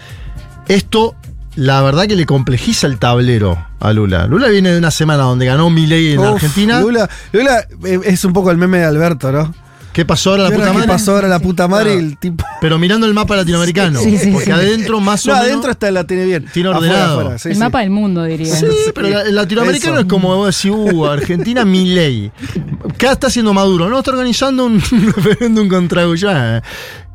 esto, 0.68 1.16
la 1.56 1.82
verdad 1.82 2.08
que 2.08 2.16
le 2.16 2.26
complejiza 2.26 2.88
el 2.88 2.98
tablero 2.98 3.68
a 3.80 3.92
Lula. 3.92 4.28
Lula 4.28 4.48
viene 4.48 4.72
de 4.72 4.78
una 4.78 4.92
semana 4.92 5.24
donde 5.24 5.46
ganó 5.46 5.70
Milei 5.70 6.14
en 6.14 6.20
Uf, 6.20 6.36
Argentina. 6.36 6.80
Lula, 6.80 7.10
Lula, 7.34 7.68
eh, 7.84 8.00
es 8.06 8.24
un 8.24 8.32
poco 8.32 8.52
el 8.52 8.58
meme 8.58 8.78
de 8.78 8.86
Alberto, 8.86 9.32
¿no? 9.34 9.54
¿Qué 9.96 10.04
pasó 10.04 10.32
ahora 10.32 10.44
la 10.44 10.50
¿Qué 10.50 10.56
puta 10.58 10.74
madre? 10.74 10.88
pasó 10.90 11.12
ahora 11.16 11.28
la 11.30 11.40
puta 11.40 11.68
madre? 11.70 11.94
el 11.94 12.18
tipo. 12.18 12.44
Pero 12.60 12.78
mirando 12.78 13.08
el 13.08 13.14
mapa 13.14 13.38
latinoamericano. 13.38 14.02
Sí, 14.02 14.18
sí, 14.18 14.30
porque 14.30 14.48
sí. 14.48 14.52
adentro 14.52 15.00
más 15.00 15.26
o 15.26 15.30
No, 15.30 15.36
menos. 15.36 15.48
adentro 15.48 15.72
está, 15.72 15.90
la 15.90 16.04
tiene 16.04 16.26
bien. 16.26 16.46
Tiene 16.52 16.68
ordenado. 16.68 17.20
afuera, 17.22 17.38
sí, 17.40 17.48
el 17.48 17.56
sí. 17.56 17.60
mapa 17.62 17.80
del 17.80 17.92
mundo, 17.92 18.24
diría. 18.26 18.54
Sí, 18.54 18.66
pero 18.94 19.08
el 19.22 19.34
latinoamericano 19.34 19.94
Eso. 19.94 20.02
es 20.02 20.08
como 20.08 20.36
vos 20.36 20.48
decís, 20.54 20.78
uh, 20.78 21.06
Argentina, 21.06 21.64
Milei. 21.64 22.30
¿Qué 22.98 23.06
está 23.10 23.28
haciendo 23.28 23.54
Maduro? 23.54 23.90
No, 23.90 24.00
está 24.00 24.12
organizando 24.12 24.66
un 24.66 24.82
referéndum 25.16 25.70
contra 25.70 26.04
Guyana. 26.04 26.62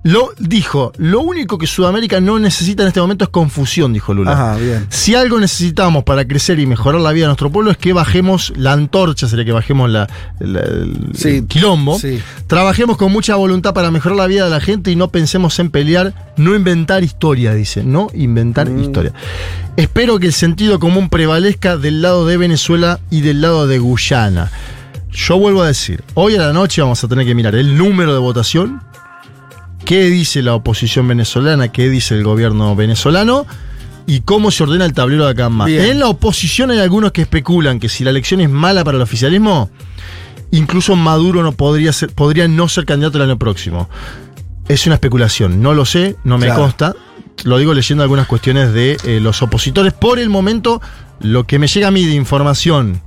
Lo 0.03 0.31
dijo, 0.39 0.93
lo 0.97 1.21
único 1.21 1.59
que 1.59 1.67
Sudamérica 1.67 2.23
no 2.23 2.39
necesita 2.39 2.83
en 2.83 2.89
este 2.89 3.03
momento 3.03 3.25
es 3.25 3.29
confusión, 3.31 3.93
dijo 3.93 4.15
Lula. 4.15 4.33
Ajá, 4.33 4.57
bien. 4.57 4.87
Si 4.89 5.15
algo 5.15 5.39
necesitamos 5.39 6.05
para 6.05 6.27
crecer 6.27 6.59
y 6.59 6.65
mejorar 6.67 7.03
la 7.03 7.13
vida 7.13 7.25
de 7.25 7.29
nuestro 7.29 7.51
pueblo 7.51 7.71
es 7.71 7.77
que 7.77 7.93
bajemos 7.93 8.51
la 8.57 8.73
antorcha, 8.73 9.29
sería 9.29 9.45
que 9.45 9.53
bajemos 9.53 9.91
la, 9.91 10.09
la- 10.39 10.61
el 10.61 11.11
Sí, 11.13 11.45
quilombo. 11.47 11.99
sí. 11.99 12.19
Trabajemos 12.47 12.97
con 12.97 13.13
mucha 13.13 13.35
voluntad 13.37 13.75
para 13.75 13.91
mejorar 13.91 14.17
la 14.17 14.27
vida 14.27 14.45
de 14.45 14.51
la 14.51 14.61
gente 14.61 14.91
y 14.91 14.97
no 14.97 15.09
pensemos 15.11 15.59
en 15.59 15.71
pelear, 15.71 16.33
no 16.39 16.55
inventar 16.55 17.05
historia, 17.05 17.53
dice, 17.53 17.85
no 17.85 18.09
inventar 18.15 18.71
Mm. 18.71 18.83
historia. 18.83 19.13
Espero 19.77 20.19
que 20.19 20.29
el 20.29 20.33
sentido 20.33 20.81
común 20.81 21.11
prevalezca 21.11 21.77
del 21.77 22.01
lado 22.01 22.27
de 22.27 22.39
Venezuela 22.39 23.01
y 23.11 23.21
del 23.21 23.43
lado 23.43 23.67
de 23.67 23.79
Guyana. 23.79 24.51
Yo 25.13 25.39
vuelvo 25.39 25.63
a 25.63 25.67
decir, 25.67 26.03
hoy 26.15 26.37
a 26.37 26.39
la 26.39 26.53
noche 26.55 26.81
vamos 26.81 27.05
a 27.05 27.09
tener 27.09 27.27
que 27.27 27.35
mirar 27.35 27.55
el 27.55 27.77
número 27.77 28.13
de 28.15 28.19
votación, 28.21 28.81
qué 29.85 30.05
dice 30.11 30.43
la 30.43 30.55
oposición 30.55 31.09
venezolana, 31.09 31.69
qué 31.73 31.89
dice 31.89 32.15
el 32.15 32.23
gobierno 32.25 32.75
venezolano 32.77 33.47
y 34.07 34.21
cómo 34.21 34.51
se 34.51 34.63
ordena 34.63 34.85
el 34.85 34.93
tablero 34.93 35.25
de 35.25 35.33
acá 35.33 35.47
en 35.47 35.53
más. 35.53 35.67
Bien. 35.67 35.85
En 35.85 36.01
la 36.01 36.09
oposición 36.09 36.71
hay 36.71 36.79
algunos 36.79 37.13
que 37.13 37.23
especulan 37.23 37.79
que 37.79 37.89
si 37.89 38.05
la 38.05 38.11
elección 38.11 38.41
es 38.41 38.51
mala 38.51 38.85
para 38.85 38.97
el 38.97 39.03
oficialismo, 39.03 39.71
incluso 40.51 40.97
Maduro 40.97 41.43
no 41.43 41.53
podría, 41.53 41.93
ser, 41.93 42.11
podría 42.11 42.49
no 42.49 42.69
ser 42.69 42.85
candidato 42.87 43.19
el 43.19 43.25
año 43.25 43.39
próximo. 43.39 43.89
Es 44.69 44.87
una 44.87 44.95
especulación, 44.97 45.63
no 45.63 45.75
lo 45.75 45.85
sé, 45.85 46.17
no 46.25 46.39
me 46.39 46.47
Claro. 46.47 46.63
consta. 46.63 46.95
Lo 47.45 47.59
digo 47.59 47.73
leyendo 47.75 48.03
algunas 48.03 48.27
cuestiones 48.27 48.73
de 48.73 48.97
eh, 49.05 49.19
los 49.21 49.43
opositores. 49.43 49.93
Por 49.93 50.19
el 50.19 50.29
momento, 50.29 50.81
lo 51.21 51.45
que 51.47 51.59
me 51.59 51.67
llega 51.67 51.89
a 51.89 51.91
mí 51.91 52.05
de 52.05 52.15
información 52.15 53.01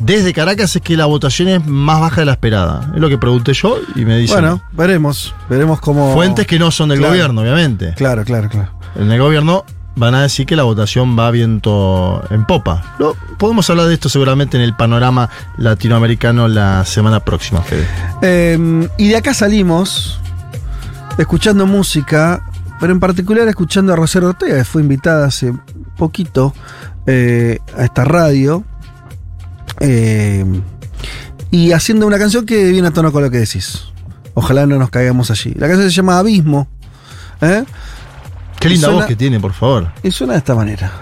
desde 0.00 0.32
Caracas 0.32 0.74
es 0.76 0.82
que 0.82 0.96
la 0.96 1.06
votación 1.06 1.48
es 1.48 1.66
más 1.66 2.00
baja 2.00 2.20
de 2.20 2.26
la 2.26 2.32
esperada. 2.32 2.90
Es 2.94 3.00
lo 3.00 3.08
que 3.08 3.18
pregunté 3.18 3.52
yo 3.52 3.76
y 3.94 4.04
me 4.04 4.16
dicen. 4.18 4.40
Bueno, 4.40 4.62
veremos. 4.72 5.34
Veremos 5.48 5.80
cómo. 5.80 6.14
Fuentes 6.14 6.46
que 6.46 6.58
no 6.58 6.70
son 6.70 6.88
del 6.90 6.98
Claro. 6.98 7.12
gobierno, 7.12 7.40
obviamente. 7.42 7.94
Claro, 7.96 8.24
claro, 8.24 8.48
claro. 8.48 8.70
En 8.96 9.10
el 9.10 9.20
gobierno 9.20 9.64
van 9.96 10.14
a 10.14 10.22
decir 10.22 10.46
que 10.46 10.54
la 10.54 10.62
votación 10.62 11.18
va 11.18 11.30
viento 11.32 12.22
en 12.30 12.44
popa. 12.44 12.94
Podemos 13.36 13.68
hablar 13.70 13.86
de 13.86 13.94
esto 13.94 14.08
seguramente 14.08 14.56
en 14.56 14.62
el 14.62 14.74
panorama 14.76 15.28
latinoamericano 15.56 16.46
la 16.48 16.84
semana 16.84 17.20
próxima, 17.20 17.62
Fede. 17.62 17.86
Eh, 18.22 18.88
y 18.96 19.08
de 19.08 19.16
acá 19.16 19.34
salimos 19.34 20.20
escuchando 21.18 21.66
música, 21.66 22.42
pero 22.78 22.92
en 22.92 23.00
particular 23.00 23.48
escuchando 23.48 23.92
a 23.92 23.96
Rosario 23.96 24.28
Ortega, 24.28 24.56
que 24.58 24.64
fue 24.64 24.82
invitada 24.82 25.26
hace 25.26 25.52
poquito 25.96 26.54
eh, 27.06 27.58
a 27.76 27.84
esta 27.84 28.04
radio. 28.04 28.62
Eh, 29.80 30.44
y 31.50 31.72
haciendo 31.72 32.06
una 32.06 32.18
canción 32.18 32.44
que 32.46 32.70
viene 32.70 32.88
a 32.88 32.90
tono 32.90 33.10
con 33.12 33.22
lo 33.22 33.30
que 33.30 33.38
decís. 33.38 33.84
Ojalá 34.34 34.66
no 34.66 34.78
nos 34.78 34.90
caigamos 34.90 35.30
allí. 35.30 35.52
La 35.56 35.66
canción 35.68 35.90
se 35.90 35.96
llama 35.96 36.18
Abismo. 36.18 36.68
¿eh? 37.40 37.64
Qué 38.60 38.68
linda 38.68 38.86
Suena- 38.88 39.00
voz 39.00 39.06
que 39.08 39.16
tiene, 39.16 39.40
por 39.40 39.52
favor. 39.52 39.92
Y 40.02 40.10
suena 40.10 40.34
de 40.34 40.38
esta 40.40 40.54
manera. 40.54 40.92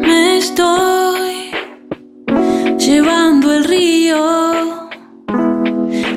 Me 0.00 0.38
estoy 0.38 1.50
llevando 2.78 3.52
el 3.54 3.64
río. 3.64 4.88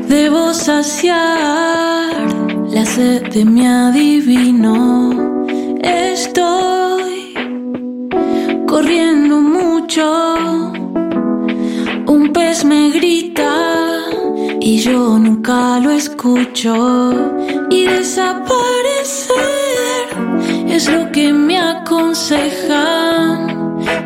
Debo 0.08 0.54
saciar 0.54 2.28
la 2.72 2.86
sed 2.86 3.28
de 3.34 3.46
mi 3.46 3.66
adivino. 3.66 5.46
Estoy 5.82 6.59
Me 12.66 12.90
grita 12.92 14.06
y 14.60 14.80
yo 14.80 15.18
nunca 15.18 15.80
lo 15.80 15.92
escucho. 15.92 17.14
Y 17.70 17.86
desaparecer 17.86 19.36
es 20.68 20.90
lo 20.92 21.10
que 21.12 21.32
me 21.32 21.58
aconsejan. 21.58 22.68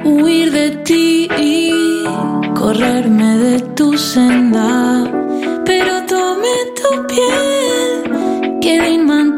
Huir 0.05 0.51
de 0.51 0.69
ti 0.87 1.27
y 1.39 1.71
correrme 2.53 3.37
de 3.37 3.59
tu 3.75 3.97
senda. 3.97 5.03
Pero 5.65 6.03
tomé 6.05 6.55
tu 6.79 7.07
piel, 7.07 8.59
quedé 8.61 8.91
imantada 8.91 9.32